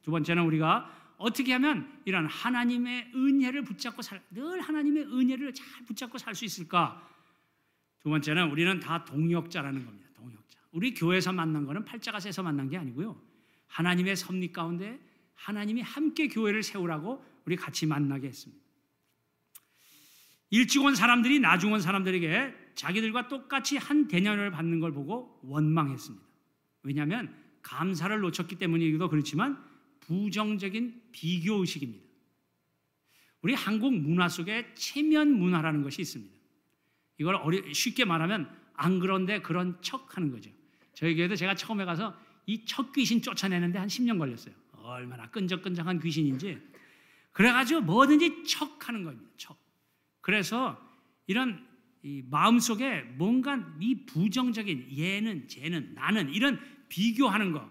[0.01, 6.17] 두 번째는 우리가 어떻게 하면 이런 하나님의 은혜를 붙잡고 살, 늘 하나님의 은혜를 잘 붙잡고
[6.17, 7.07] 살 수 있을까?
[8.07, 10.07] 두 번째는 우리는 다 동역자라는 겁니다.
[10.15, 10.57] 동역자.
[10.71, 13.21] 우리 교회에서 만난 거는 팔자가 세서 만난 게 아니고요.
[13.67, 14.97] 하나님의 섭리 가운데
[15.35, 18.63] 하나님이 함께 교회를 세우라고 우리 같이 만나게 했습니다.
[20.51, 26.25] 일찍 온 사람들이 나중 온 사람들에게 자기들과 똑같이 한 대년을 받는 걸 보고 원망했습니다.
[26.83, 29.61] 왜냐하면 감사를 놓쳤기 때문이기도 그렇지만
[29.99, 32.05] 부정적인 비교 의식입니다.
[33.41, 36.36] 우리 한국 문화 속에 체면 문화라는 것이 있습니다.
[37.17, 40.51] 이걸 어리, 쉽게 말하면 안 그런데 그런 척 하는 거죠.
[40.93, 42.15] 저희 교회도 제가 처음에 가서
[42.45, 44.53] 이 첫 귀신 쫓아내는데 한 10년 걸렸어요.
[44.83, 46.57] 얼마나 끈적끈적한 귀신인지.
[47.33, 49.29] 그래가지고 뭐든지 척 하는 겁니다.
[49.37, 49.57] 척.
[50.21, 50.79] 그래서
[51.27, 51.65] 이런
[52.29, 57.69] 마음속에 뭔가 이 부정적인 얘는 쟤는 나는 이런 비교하는 거.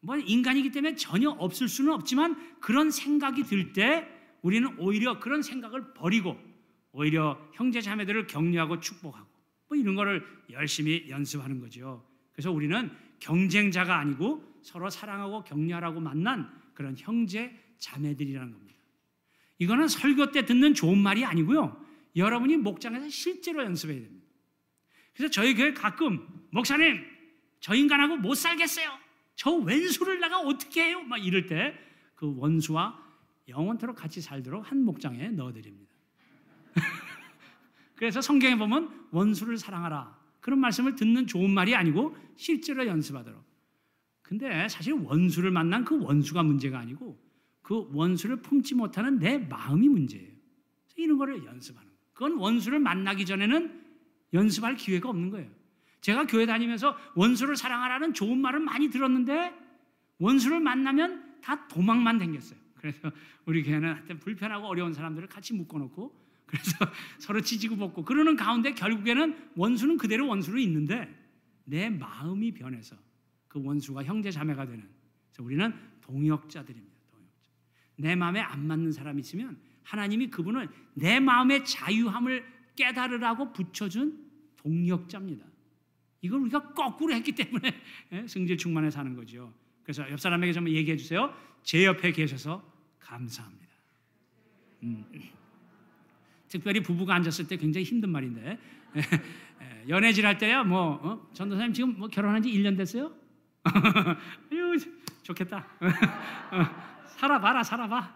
[0.00, 4.08] 뭐 인간이기 때문에 전혀 없을 수는 없지만 그런 생각이 들 때
[4.42, 6.36] 우리는 오히려 그런 생각을 버리고
[6.96, 9.26] 오히려 형제 자매들을 격려하고 축복하고
[9.68, 12.06] 뭐 이런 거를 열심히 연습하는 거죠.
[12.32, 12.90] 그래서 우리는
[13.20, 18.78] 경쟁자가 아니고 서로 사랑하고 격려하라고 만난 그런 형제 자매들이라는 겁니다.
[19.58, 21.84] 이거는 설교 때 듣는 좋은 말이 아니고요.
[22.14, 24.26] 여러분이 목장에서 실제로 연습해야 됩니다.
[25.14, 27.02] 그래서 저희 교회 가끔 목사님,
[27.60, 28.90] 저 인간하고 못 살겠어요.
[29.34, 31.02] 저 왼수를 내가 어떻게 해요?
[31.02, 31.86] 막 이럴 때
[32.16, 32.98] 그 원수와
[33.46, 35.85] 영원토록 같이 살도록 한 목장에 넣어드립니다.
[37.96, 40.16] 그래서 성경에 보면 원수를 사랑하라.
[40.40, 43.44] 그런 말씀을 듣는 좋은 말이 아니고 실제로 연습하도록.
[44.22, 47.20] 근데 사실 원수를 만난 그 원수가 문제가 아니고
[47.62, 50.30] 그 원수를 품지 못하는 내 마음이 문제예요.
[50.96, 52.00] 이런 거를 연습하는 거예요.
[52.12, 53.84] 그건 원수를 만나기 전에는
[54.32, 55.50] 연습할 기회가 없는 거예요.
[56.00, 59.52] 제가 교회 다니면서 원수를 사랑하라는 좋은 말을 많이 들었는데
[60.18, 62.58] 원수를 만나면 다 도망만 댕겼어요.
[62.76, 63.10] 그래서
[63.46, 66.76] 우리 교회는 하여튼 불편하고 어려운 사람들을 같이 묶어놓고 그래서
[67.18, 71.12] 서로 지지고 볶고 그러는 가운데 결국에는 원수는 그대로 원수로 있는데
[71.64, 72.96] 내 마음이 변해서
[73.48, 74.88] 그 원수가 형제 자매가 되는
[75.28, 76.96] 그래서 우리는 동역자들입니다.
[77.10, 77.50] 동역자.
[77.96, 82.44] 내 마음에 안 맞는 사람이 있으면 하나님이 그분을 내 마음의 자유함을
[82.76, 84.24] 깨달으라고 붙여준
[84.56, 85.44] 동역자입니다.
[86.22, 87.74] 이걸 우리가 거꾸로 했기 때문에
[88.12, 89.52] 예, 승질 충만해 사는 거죠.
[89.82, 91.34] 그래서 옆 사람에게 좀 얘기해 주세요.
[91.62, 92.64] 제 옆에 계셔서
[92.98, 93.66] 감사합니다.
[94.82, 95.04] 음.
[96.48, 98.58] 특별히 부부가 앉았을 때 굉장히 힘든 말인데
[98.96, 101.28] 예, 연애질 할 때야 뭐 어?
[101.32, 103.12] 전도사님 지금 뭐 결혼한 지 1년 됐어요?
[104.52, 104.76] 아유
[105.22, 105.66] 좋겠다.
[106.52, 108.14] 어, 살아봐라 살아봐.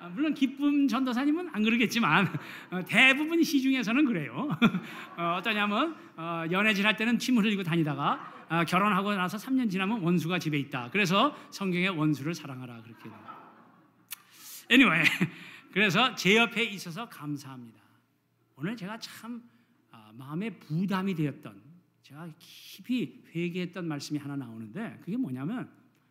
[0.00, 2.28] 아, 물론 기쁨 전도사님은 안 그러겠지만
[2.70, 4.48] 어, 대부분 시중에서는 그래요.
[5.16, 10.38] 어, 떠냐면 어, 연애질 할 때는 침 흘리고 다니다가 어, 결혼하고 나서 3년 지나면 원수가
[10.38, 10.88] 집에 있다.
[10.90, 13.10] 그래서 성경에 원수를 사랑하라 그렇게.
[14.70, 15.02] Anyway,
[15.72, 17.80] 그래서 제 옆에 있어서 감사합니다.
[18.56, 19.48] 오늘 제가 참
[19.90, 21.62] 아, 마음에 부담이 되었던
[22.02, 25.70] 제가 깊이 회개했던 말씀이 하나 나오는데 그게 뭐냐면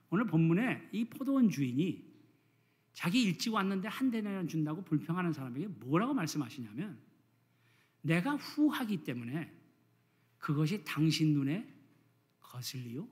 [0.09, 2.05] 오늘 본문에 이 포도원 주인이
[2.93, 6.99] 자기 일찍 왔는데 한 대나리온 준다고 불평하는 사람에게 뭐라고 말씀하시냐면
[8.01, 9.53] 내가 후하기 때문에
[10.37, 11.67] 그것이 당신 눈에
[12.39, 13.07] 거슬리요?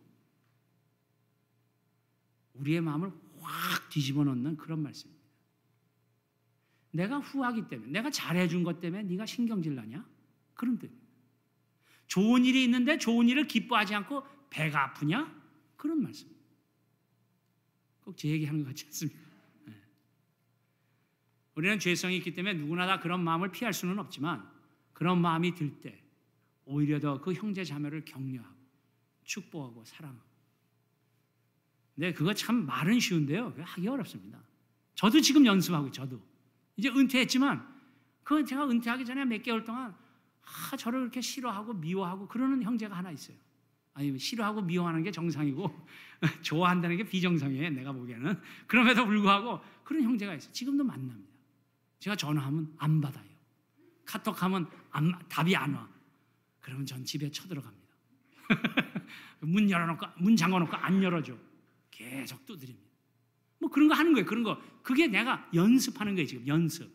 [2.54, 5.15] 우리의 마음을 확 뒤집어 놓는 그런 말씀입니다.
[6.96, 10.06] 내가 후하기 때문에 내가 잘해준 것 때문에 네가 신경질 나냐?
[10.54, 10.90] 그런 뜻.
[12.08, 15.30] 좋은 일이 있는데 좋은 일을 기뻐하지 않고 배가 아프냐?
[15.76, 16.28] 그런 말씀.
[18.02, 19.20] 꼭 제 얘기하는 것 같지 않습니까?
[19.66, 19.74] 네.
[21.56, 24.48] 우리는 죄성이 있기 때문에 누구나 다 그런 마음을 피할 수는 없지만
[24.94, 26.02] 그런 마음이 들 때
[26.66, 28.56] 오히려 더 그 형제 자매를 격려하고
[29.26, 30.24] 축복하고 사랑하고.
[31.96, 33.54] 근데 그거 참 말은 쉬운데요.
[33.58, 34.40] 하기 어렵습니다.
[34.96, 36.35] 저도 지금 연습하고 저도
[36.78, 37.76] 이제 은퇴했지만
[38.24, 39.96] 그 제가 은퇴하기 전에 몇 개월 동안
[40.44, 43.38] 아, 저를 그렇게 싫어하고 미워하고 그러는 형제가 하나 있어요.
[43.94, 45.88] 아니 싫어하고 미워하는 게 정상이고
[46.42, 47.70] 좋아한다는 게 비정상이에요.
[47.72, 50.52] 내가 보기에는 그럼에도 불구하고 그런 형제가 있어요.
[50.52, 51.34] 지금도 만납니다.
[52.00, 53.26] 제가 전화하면 안 받아요.
[54.06, 55.90] 카톡하면 안, 답이 안 와.
[56.60, 57.86] 그러면 전 집에 쳐들어갑니다.
[59.42, 61.36] 문 열어놓고 문 잠궈놓고 안 열어줘.
[61.90, 62.95] 계속 두드립니다.
[63.60, 64.26] 뭐 그런 거 하는 거예요.
[64.26, 66.28] 그런 거 그게 내가 연습하는 거예요.
[66.28, 66.90] 지금 연습.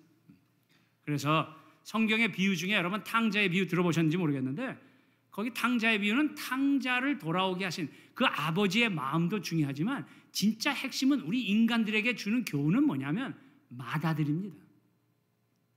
[1.04, 1.54] 그래서
[1.84, 4.78] 성경의 비유 중에 여러분 탕자의 비유 들어보셨는지 모르겠는데
[5.30, 12.44] 거기 탕자의 비유는 탕자를 돌아오게 하신 그 아버지의 마음도 중요하지만 진짜 핵심은 우리 인간들에게 주는
[12.44, 13.36] 교훈은 뭐냐면
[13.68, 14.56] 마다들입니다.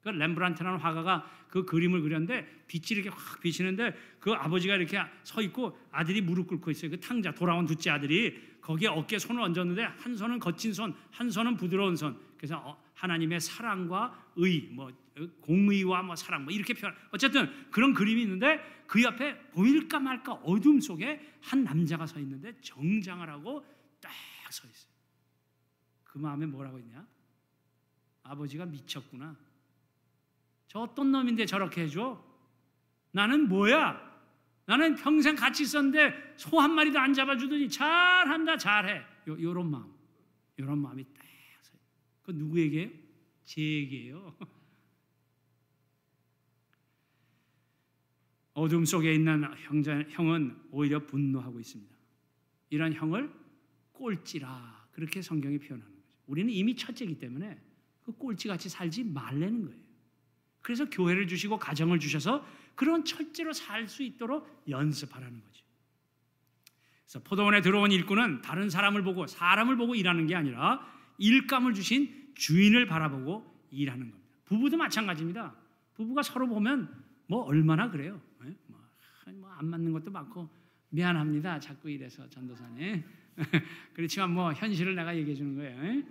[0.03, 5.77] 그 렘브란트라는 화가가 그 그림을 그렸는데 빛이 이렇게 확 비치는데 그 아버지가 이렇게 서 있고
[5.91, 6.91] 아들이 무릎 꿇고 있어요.
[6.91, 11.57] 그 탕자 돌아온 둘째 아들이 거기에 어깨에 손을 얹었는데 한 손은 거친 손, 한 손은
[11.57, 12.19] 부드러운 손.
[12.37, 14.91] 그래서 어, 하나님의 사랑과 의, 뭐
[15.41, 16.93] 공의와 뭐 사랑, 뭐 이렇게 표현.
[17.11, 23.29] 어쨌든 그런 그림이 있는데 그 옆에 보일까 말까 어둠 속에 한 남자가 서 있는데 정장을
[23.29, 23.65] 하고
[23.99, 24.11] 딱
[24.53, 24.93] 서 있어요.
[26.03, 27.05] 그 마음에 뭐라고 있냐?
[28.21, 29.35] 아버지가 미쳤구나.
[30.73, 32.19] 저 어떤 놈인데 저렇게 해줘?
[33.11, 34.11] 나는 뭐야?
[34.65, 39.03] 나는 평생 같이 있었는데 소 한 마리도 안 잡아주더니 잘한다, 잘해.
[39.27, 39.93] 요, 요런 마음.
[40.57, 41.23] 요런 마음이 딱.
[42.23, 42.89] 그 누구에게요?
[43.43, 44.35] 제게요.
[48.55, 51.93] 어둠 속에 있는 형제, 형은 오히려 분노하고 있습니다.
[52.71, 53.31] 이런 형을
[53.91, 56.17] 꼴찌라 그렇게 성경이 표현하는 거죠.
[56.25, 57.61] 우리는 이미 첫째이기 때문에
[58.03, 59.82] 그 꼴찌같이 살지 말라는 거예요.
[60.63, 62.43] 그래서 교회를 주시고 가정을 주셔서
[62.73, 65.63] 그런 철제로 살 수 있도록 연습하라는 거죠.
[67.03, 70.83] 그래서 포도원에 들어온 일꾼은 다른 사람을 보고 사람을 보고 일하는 게 아니라
[71.19, 74.29] 일감을 주신 주인을 바라보고 일하는 겁니다.
[74.45, 75.53] 부부도 마찬가지입니다.
[75.93, 76.89] 부부가 서로 보면
[77.27, 78.19] 뭐 얼마나 그래요.
[78.39, 80.49] 뭐안 뭐 맞는 것도 많고
[80.89, 81.59] 미안합니다.
[81.59, 83.03] 자꾸 이래서 전도사님.
[83.93, 86.03] 그렇지만 뭐 현실을 내가 얘기해 주는 거예요.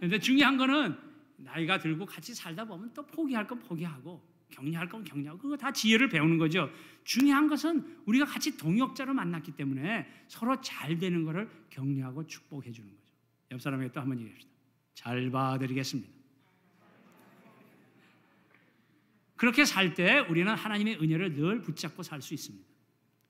[0.00, 0.96] 근데 중요한 거는
[1.38, 6.08] 나이가 들고 같이 살다 보면 또 포기할 건 포기하고 격려할 거면 격려하고 그거 다 지혜를
[6.08, 6.70] 배우는 거죠.
[7.04, 13.02] 중요한 것은 우리가 같이 동역자로 만났기 때문에 서로 잘 되는 것을 격려하고 축복해 주는 거죠.
[13.52, 14.52] 옆 사람에게 또 한번 얘기합시다.
[14.94, 16.12] 잘 봐드리겠습니다.
[19.36, 22.66] 그렇게 살 때 우리는 하나님의 은혜를 늘 붙잡고 살 수 있습니다.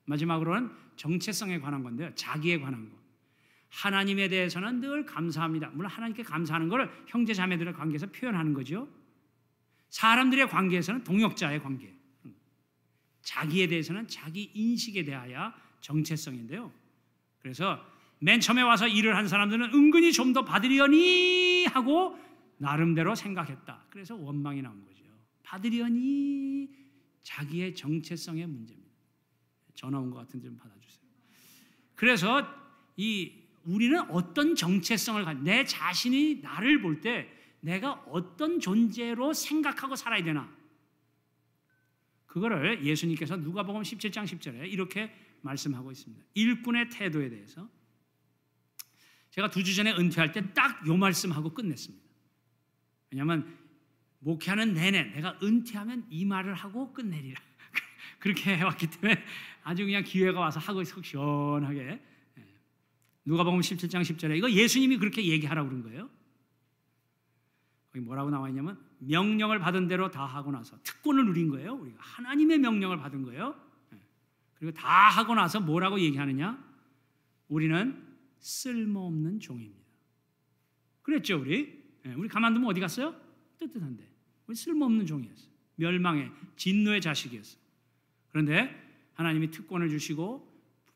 [0.06, 2.14] 마지막으로는 정체성에 관한 건데요.
[2.14, 2.96] 자기에 관한 거.
[3.70, 5.68] 하나님에 대해서는 늘 감사합니다.
[5.70, 8.88] 물론 하나님께 감사하는 것을 형제 자매들의 관계에서 표현하는 거죠.
[9.90, 11.94] 사람들의 관계에서는 동역자의 관계.
[13.22, 16.72] 자기에 대해서는 자기 인식에 대하여 정체성인데요.
[17.40, 17.84] 그래서
[18.20, 22.18] 맨 처음에 와서 일을 한 사람들은 은근히 좀 더 받으려니 하고
[22.58, 23.86] 나름대로 생각했다.
[23.90, 25.04] 그래서 원망이 나온 거죠.
[25.42, 26.68] 받으려니
[27.22, 28.88] 자기의 정체성의 문제입니다.
[29.74, 31.06] 전화 온 것 같은데 좀 받아주세요.
[31.94, 32.46] 그래서
[32.96, 33.32] 이
[33.64, 37.28] 우리는 어떤 정체성을 가, 내 자신이 나를 볼 때
[37.60, 40.48] 내가 어떤 존재로 생각하고 살아야 되나?
[42.26, 46.24] 그거를 예수님께서 누가복음 17장 10절에 이렇게 말씀하고 있습니다.
[46.34, 47.68] 일꾼의 태도에 대해서
[49.30, 52.04] 제가 두 주 전에 은퇴할 때 딱 요 말씀하고 끝냈습니다.
[53.10, 53.56] 왜냐하면
[54.20, 57.40] 목회하는 내내 내가 은퇴하면 이 말을 하고 끝내리라.
[58.18, 59.24] 그렇게 해왔기 때문에
[59.62, 62.00] 아주 그냥 기회가 와서 하고 속 시원하게
[63.24, 66.10] 누가복음 17장 10절에 이거 예수님이 그렇게 얘기하라고 그런 거예요.
[67.92, 71.74] 거기 뭐라고 나와 있냐면 명령을 받은 대로 다 하고 나서 특권을 누린 거예요.
[71.74, 73.54] 우리가 하나님의 명령을 받은 거예요.
[74.54, 76.62] 그리고 다 하고 나서 뭐라고 얘기하느냐?
[77.48, 78.04] 우리는
[78.40, 79.78] 쓸모없는 종입니다.
[81.02, 81.82] 그랬죠, 우리?
[82.16, 83.14] 우리 가만두면 어디 갔어요?
[83.58, 84.08] 뜨뜻한데.
[84.46, 85.48] 우리 쓸모없는 종이었어요.
[85.76, 87.60] 멸망의 진노의 자식이었어요.
[88.30, 90.46] 그런데 하나님이 특권을 주시고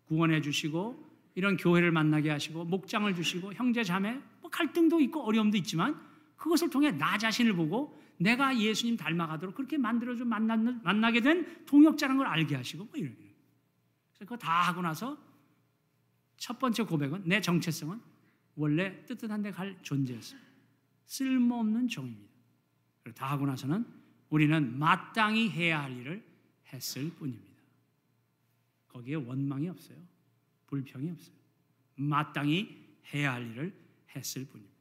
[0.06, 6.00] 구원해 주시고 이런 교회를 만나게 하시고 목장을 주시고 형제 자매 뭐 갈등도 있고 어려움도 있지만
[6.36, 12.54] 그것을 통해 나 자신을 보고 내가 예수님 닮아가도록 그렇게 만들어줘 만나게 된 동역자라는 걸 알게
[12.54, 13.14] 하시고 뭐 이런.
[13.14, 15.16] 그래서 그거 다 하고 나서
[16.36, 18.00] 첫 번째 고백은 내 정체성은
[18.56, 20.40] 원래 뜨뜻한 데 갈 존재였어요.
[21.06, 22.32] 쓸모없는 종입니다.
[23.14, 23.84] 다 하고 나서는
[24.30, 26.24] 우리는 마땅히 해야 할 일을
[26.72, 27.52] 했을 뿐입니다.
[28.88, 29.98] 거기에 원망이 없어요.
[30.72, 31.36] 불평이 없어요.
[31.96, 33.74] 마땅히 해야 할 일을
[34.16, 34.74] 했을 뿐입니다.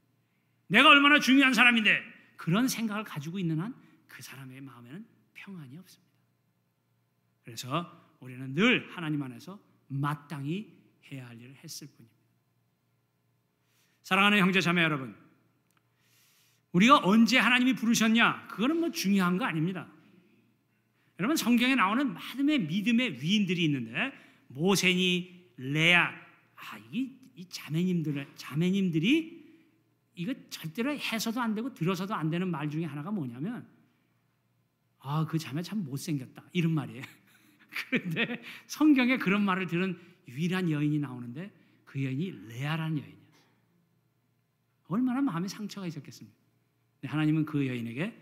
[0.68, 2.02] 내가 얼마나 중요한 사람인데
[2.38, 6.14] 그런 생각을 가지고 있는 한 그 사람의 마음에는 평안이 없습니다.
[7.44, 10.72] 그래서 우리는 늘 하나님 안에서 마땅히
[11.10, 12.22] 해야 할 일을 했을 뿐입니다.
[14.04, 15.16] 사랑하는 형제 자매 여러분,
[16.74, 18.48] 우리가 언제 하나님이 부르셨냐?
[18.50, 19.90] 그거는 뭐 중요한 거 아닙니다.
[21.20, 24.12] 여러분 성경에 나오는 많은 믿음의 위인들이 있는데
[24.50, 26.10] 모세니 레아
[26.56, 29.42] 아, 이, 이 자매님들 자매님들이
[30.16, 33.68] 이거 절대로 해서도 안 되고 들어서도 안 되는 말 중에 하나가 뭐냐면
[35.00, 36.44] 아, 그 자매 참 못생겼다.
[36.54, 37.02] 이런 말이에요.
[37.90, 41.52] 그런데 성경에 그런 말을 들은 유일한 여인이 나오는데
[41.86, 43.22] 그 여인이 레아라는 여인이었어요.
[44.88, 46.38] 얼마나 마음에 상처가 있었겠습니까?
[47.04, 48.14] 하나님은 그 여인에게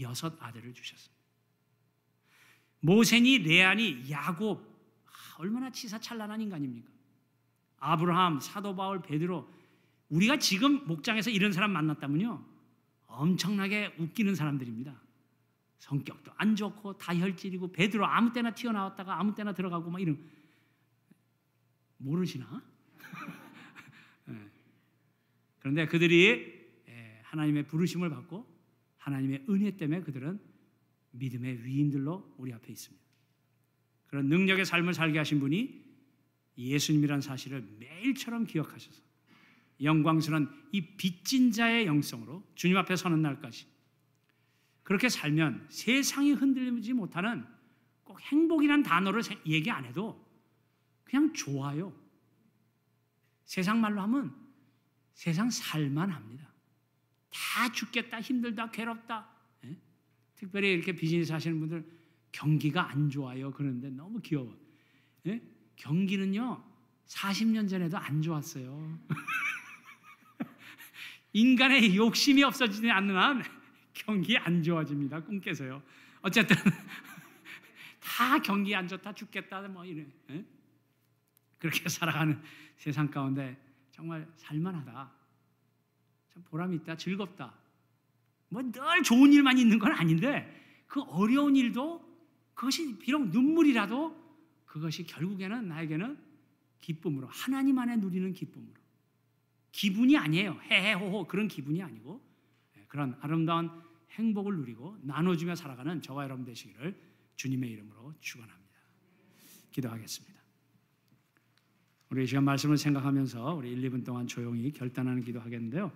[0.00, 1.18] 여섯 아들을 주셨습니다.
[2.80, 4.67] 모세니 레안이 야곱
[5.38, 6.90] 얼마나 치사찬란한 인간입니까?
[7.78, 9.48] 아브라함, 사도 바울, 베드로
[10.10, 12.44] 우리가 지금 목장에서 이런 사람 만났다면요
[13.06, 15.00] 엄청나게 웃기는 사람들입니다.
[15.78, 20.18] 성격도 안 좋고 다혈질이고 베드로 아무 때나 튀어나왔다가 아무 때나 들어가고 막 이런
[21.98, 22.62] 모르시나?
[24.26, 24.34] 네.
[25.60, 26.58] 그런데 그들이
[27.22, 28.46] 하나님의 부르심을 받고
[28.98, 30.40] 하나님의 은혜 때문에 그들은
[31.12, 33.07] 믿음의 위인들로 우리 앞에 있습니다.
[34.08, 35.84] 그런 능력의 삶을 살게 하신 분이
[36.56, 39.00] 예수님이란 사실을 매일처럼 기억하셔서
[39.80, 43.66] 영광스러운 이 빚진 자의 영성으로 주님 앞에 서는 날까지
[44.82, 47.46] 그렇게 살면 세상이 흔들리지 못하는
[48.02, 50.26] 꼭 행복이란 단어를 얘기 안 해도
[51.04, 51.94] 그냥 좋아요.
[53.44, 54.34] 세상 말로 하면
[55.12, 56.52] 세상 살만 합니다.
[57.30, 59.28] 다 죽겠다, 힘들다, 괴롭다.
[59.64, 59.76] 예?
[60.36, 61.97] 특별히 이렇게 비즈니스 하시는 분들
[62.38, 63.50] 경기가 안 좋아요.
[63.50, 64.56] 그런데 너무 귀여워.
[65.26, 65.42] 예?
[65.74, 66.62] 경기는요,
[67.06, 68.96] 40년 전에도 안 좋았어요.
[71.32, 73.42] 인간의 욕심이 없어지지 않는 한
[73.92, 75.24] 경기 안 좋아집니다.
[75.24, 75.82] 꿈 깨서요.
[76.22, 76.54] 어쨌든
[77.98, 80.06] 다 경기 안 좋다 죽겠다 뭐 이래.
[80.30, 80.44] 예?
[81.58, 82.40] 그렇게 살아가는
[82.76, 83.60] 세상 가운데
[83.90, 85.12] 정말 살만하다.
[86.32, 86.96] 참 보람이 있다.
[86.96, 87.52] 즐겁다.
[88.50, 92.07] 뭐 늘 좋은 일만 있는 건 아닌데 그 어려운 일도
[92.58, 94.16] 그것이 비록 눈물이라도
[94.66, 96.18] 그것이 결국에는 나에게는
[96.80, 98.74] 기쁨으로 하나님 안에 누리는 기쁨으로
[99.70, 100.58] 기분이 아니에요.
[100.68, 102.20] 헤헤호호 그런 기분이 아니고
[102.76, 103.70] 예, 그런 아름다운
[104.10, 107.00] 행복을 누리고 나눠주며 살아가는 저와 여러분 되시기를
[107.36, 108.78] 주님의 이름으로 축원합니다.
[109.70, 110.42] 기도하겠습니다.
[112.10, 115.92] 우리 이 시간 말씀을 생각하면서 우리 1, 2분 동안 조용히 결단하는 기도하겠는데요.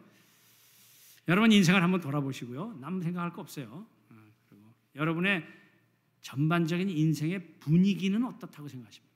[1.26, 2.78] 여러분 인생을 한번 돌아보시고요.
[2.80, 3.84] 남 생각할 거 없어요.
[4.10, 4.14] 어,
[4.48, 5.61] 그리고 여러분의
[6.23, 9.12] 전반적인 인생의 분위기는 어떻다고 생각하십니까?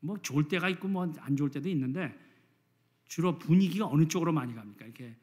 [0.00, 2.18] 뭐 좋을 때가 있고 뭐 안 좋을 때도 있는데
[3.06, 4.84] 주로 분위기가 어느 쪽으로 많이 갑니까?
[4.84, 5.16] 이렇게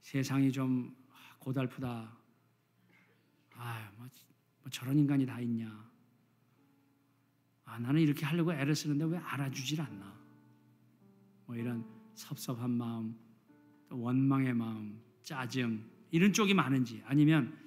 [0.00, 0.94] 세상이 좀
[1.38, 2.16] 고달프다.
[3.56, 4.08] 아, 뭐,
[4.62, 5.90] 뭐 저런 인간이 다 있냐?
[7.64, 10.14] 아, 나는 이렇게 하려고 애를 쓰는데 왜 알아주질 않나?
[11.46, 11.84] 뭐 이런
[12.14, 13.16] 섭섭한 마음,
[13.88, 17.63] 또 원망의 마음, 짜증 이런 쪽이 많은지 아니면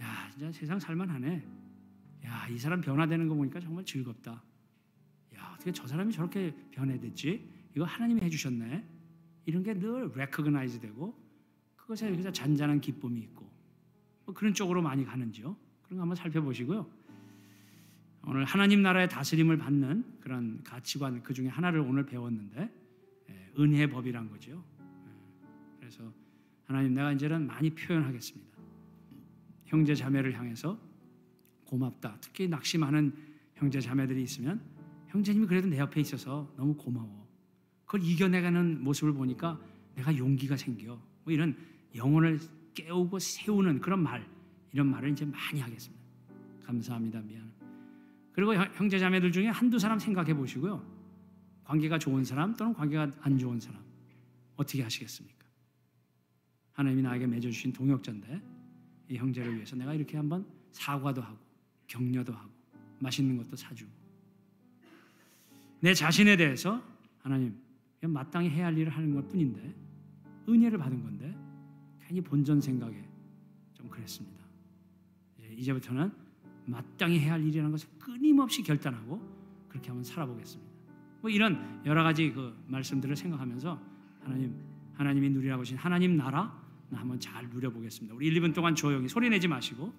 [0.00, 1.46] 야, 진짜 세상 살만하네.
[2.24, 4.42] 야, 이 사람 변화되는 거 보니까 정말 즐겁다.
[5.36, 7.48] 야, 어떻게 저 사람이 저렇게 변해됐지?
[7.74, 8.84] 이거 하나님이 해주셨네.
[9.46, 11.18] 이런 게늘 recognize 되고
[11.76, 13.50] 그것에 여기서 잔잔한 기쁨이 있고
[14.24, 15.56] 뭐 그런 쪽으로 많이 가는지요.
[15.82, 16.88] 그런 거 한번 살펴보시고요.
[18.26, 22.70] 오늘 하나님 나라의 다스림을 받는 그런 가치관 그 중에 하나를 오늘 배웠는데
[23.30, 24.62] 예, 은혜의 법이란 거죠.
[24.78, 24.84] 예,
[25.78, 26.12] 그래서
[26.66, 28.49] 하나님 내가 이제는 많이 표현하겠습니다.
[29.70, 30.76] 형제 자매를 향해서
[31.64, 32.18] 고맙다.
[32.20, 33.14] 특히 낙심하는
[33.54, 34.60] 형제 자매들이 있으면
[35.06, 37.28] 형제님이 그래도 내 옆에 있어서 너무 고마워.
[37.86, 39.60] 그걸 이겨내가는 모습을 보니까
[39.94, 41.00] 내가 용기가 생겨.
[41.22, 41.56] 뭐 이런
[41.94, 42.40] 영혼을
[42.74, 44.26] 깨우고 세우는 그런 말,
[44.72, 46.04] 이런 말을 이제 많이 하겠습니다.
[46.64, 47.20] 감사합니다.
[47.20, 47.50] 미안.
[48.32, 50.84] 그리고 형제 자매들 중에 한두 사람 생각해 보시고요.
[51.62, 53.80] 관계가 좋은 사람 또는 관계가 안 좋은 사람
[54.56, 55.46] 어떻게 하시겠습니까?
[56.72, 58.59] 하나님이 나에게 맺어주신 동역자인데
[59.10, 61.36] 이 형제를 위해서 내가 이렇게 한번 사과도 하고
[61.88, 62.50] 격려도 하고
[63.00, 63.90] 맛있는 것도 사주고
[65.80, 66.82] 내 자신에 대해서
[67.18, 67.58] 하나님
[67.98, 69.74] 그냥 마땅히 해야 할 일을 하는 것 뿐인데
[70.48, 71.36] 은혜를 받은 건데
[72.06, 73.04] 괜히 본전 생각에
[73.74, 74.40] 좀 그랬습니다.
[75.56, 76.12] 이제부터는
[76.66, 79.20] 마땅히 해야 할 일이라는 것을 끊임없이 결단하고
[79.68, 80.70] 그렇게 한번 살아보겠습니다.
[81.20, 83.80] 뭐 이런 여러 가지 그 말씀들을 생각하면서
[84.22, 84.54] 하나님
[84.94, 86.60] 하나님이 누리라고 하신 하나님 나라
[86.92, 88.14] 한번 잘 누려보겠습니다.
[88.14, 89.92] 우리 1, 2분 동안 조용히 소리 내지 마시고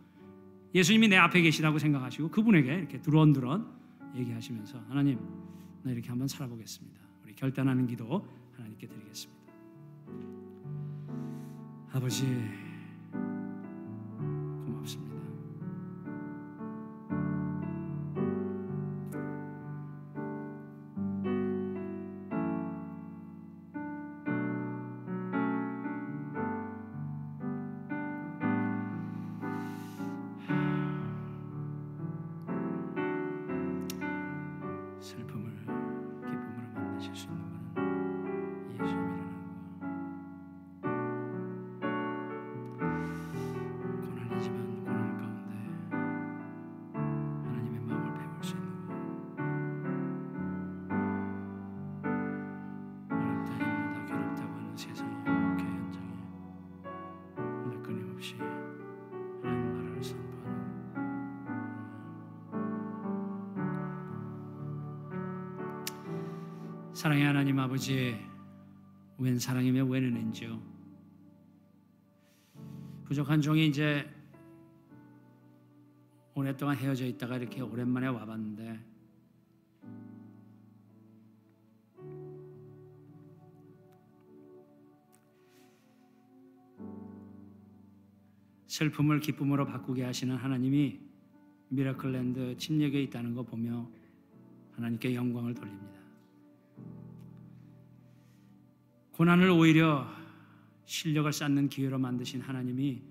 [0.74, 3.68] 예수님이 내 앞에 계시다고 생각하시고 그분에게 이렇게 두런두런
[4.16, 5.20] 얘기하시면서 하나님
[5.84, 7.00] 나 이렇게 한번 살아보겠습니다.
[7.24, 9.42] 우리 결단하는 기도 하나님께 드리겠습니다.
[11.94, 12.26] 아버지
[67.02, 68.16] 사랑의 하나님 아버지
[69.18, 70.62] 웬 사랑이며 웬 은혜인지요
[73.06, 74.08] 부족한 종이 이제
[76.36, 78.80] 오랫동안 헤어져 있다가 이렇게 오랜만에 와봤는데
[88.68, 91.00] 슬픔을 기쁨으로 바꾸게 하시는 하나님이
[91.70, 93.90] 미라클랜드 침례교에 있다는 거 보며
[94.76, 96.01] 하나님께 영광을 돌립니다.
[99.22, 100.08] 고난을 오히려
[100.86, 103.04] 실력을 쌓는 기회로 만드신 하나님이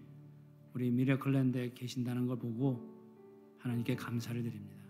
[0.75, 2.85] 우리 미래클랜드에 계신다는 걸 보고
[3.59, 4.83] 하나님께 감사를 드립니다.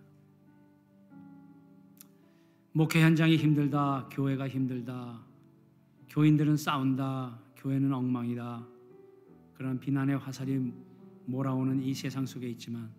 [2.72, 5.20] 목회 현장이 힘들다, 교회가 힘들다,
[6.08, 8.66] 교인들은 싸운다, 교회는 엉망이다.
[9.52, 10.72] 그런 비난의 화살이
[11.26, 12.90] 몰아오는 이 세상 속에 있지만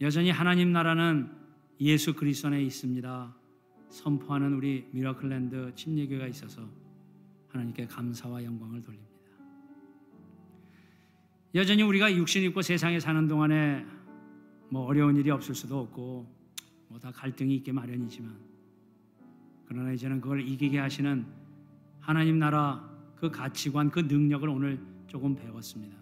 [0.00, 1.30] 여전히 하나님 나라는
[1.78, 3.43] 예수 그리스도 안에 있습니다.
[3.94, 6.68] 선포하는 우리 미라클랜드 침례교가 있어서
[7.48, 9.14] 하나님께 감사와 영광을 돌립니다.
[11.54, 13.86] 여전히 우리가 육신 입고 세상에 사는 동안에
[14.68, 16.34] 뭐 어려운 일이 없을 수도 없고
[16.88, 18.36] 뭐 다 갈등이 있게 마련이지만
[19.66, 21.26] 그러나 이제는 그걸 이기게 하시는
[22.00, 25.96] 하나님 나라 그 가치관 그 능력을 오늘 조금 배웠습니다.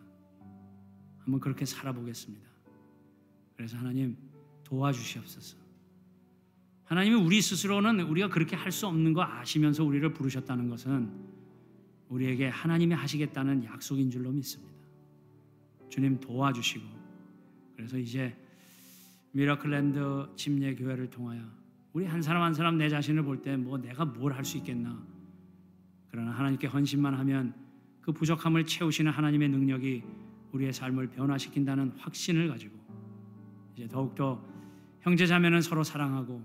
[1.18, 2.48] 한번 그렇게 살아보겠습니다.
[3.56, 4.16] 그래서 하나님
[4.64, 5.61] 도와주시옵소서.
[6.84, 11.10] 하나님이 우리 스스로는 우리가 그렇게 할 수 없는 거 아시면서 우리를 부르셨다는 것은
[12.08, 14.72] 우리에게 하나님이 하시겠다는 약속인 줄로 믿습니다.
[15.88, 16.84] 주님 도와주시고
[17.76, 18.36] 그래서 이제
[19.32, 21.42] 미라클랜드 침례 교회를 통하여
[21.92, 25.02] 우리 한 사람 한 사람 내 자신을 볼 때 뭐 내가 뭘 할 수 있겠나
[26.10, 27.54] 그러나 하나님께 헌신만 하면
[28.02, 30.02] 그 부족함을 채우시는 하나님의 능력이
[30.52, 32.76] 우리의 삶을 변화시킨다는 확신을 가지고
[33.74, 34.44] 이제 더욱더
[35.00, 36.42] 형제 자매는 서로 사랑하고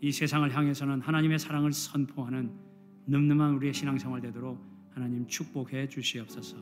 [0.00, 2.52] 이 세상을 향해서는 하나님의 사랑을 선포하는
[3.06, 6.56] 늠름한 우리의 신앙생활 되도록 하나님 축복해 주시옵소서.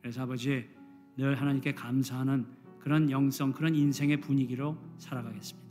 [0.00, 0.68] 그래서 아버지
[1.16, 2.46] 늘 하나님께 감사하는
[2.78, 5.68] 그런 영성, 그런 인생의 분위기로 살아가겠습니다.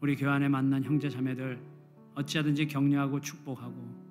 [0.00, 1.60] 우리 교회 안에 만난 형제 자매들
[2.14, 4.10] 어찌하든지 격려하고 축복하고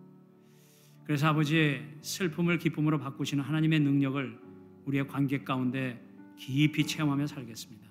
[1.03, 4.39] 그래서 아버지 슬픔을 기쁨으로 바꾸시는 하나님의 능력을
[4.85, 5.99] 우리의 관계 가운데
[6.37, 7.89] 깊이 체험하며 살겠습니다.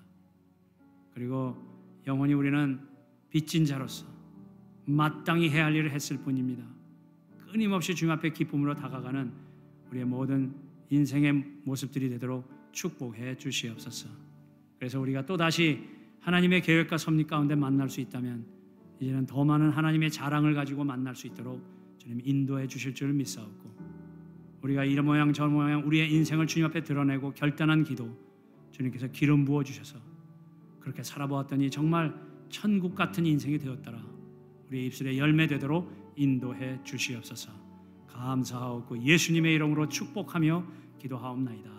[1.13, 1.57] 그리고
[2.07, 2.81] 영원히 우리는
[3.31, 4.07] 빚진 자로서
[4.85, 6.65] 마땅히 해야 할 일을 했을 뿐입니다.
[7.51, 9.33] 끊임없이 주님 앞에 기쁨으로 다가가는
[9.91, 10.55] 우리의 모든
[10.91, 11.33] 인생의
[11.65, 14.09] 모습들이 되도록 축복해 주시옵소서.
[14.79, 15.85] 그래서 우리가 또 다시
[16.21, 18.45] 하나님의 계획과 섭리 가운데 만날 수 있다면
[19.01, 21.63] 이제는 더 많은 하나님의 자랑을 가지고 만날 수 있도록
[21.99, 23.71] 주님 인도해 주실 줄 믿사옵고
[24.63, 28.17] 우리가 이런 모양 저 모양 우리의 인생을 주님 앞에 드러내고 결단한 기도
[28.73, 29.99] 주님께서 기름 부어 주셔서
[30.81, 32.15] 그렇게 살아보았더니 정말
[32.51, 33.99] 천국 같은 인생이 되었더라.
[34.69, 37.51] 우리의 입술에 열매 되도록 인도해 주시옵소서.
[38.09, 40.67] 감사하옵고 예수님의 이름으로 축복하며
[40.99, 41.78] 기도하옵나이다.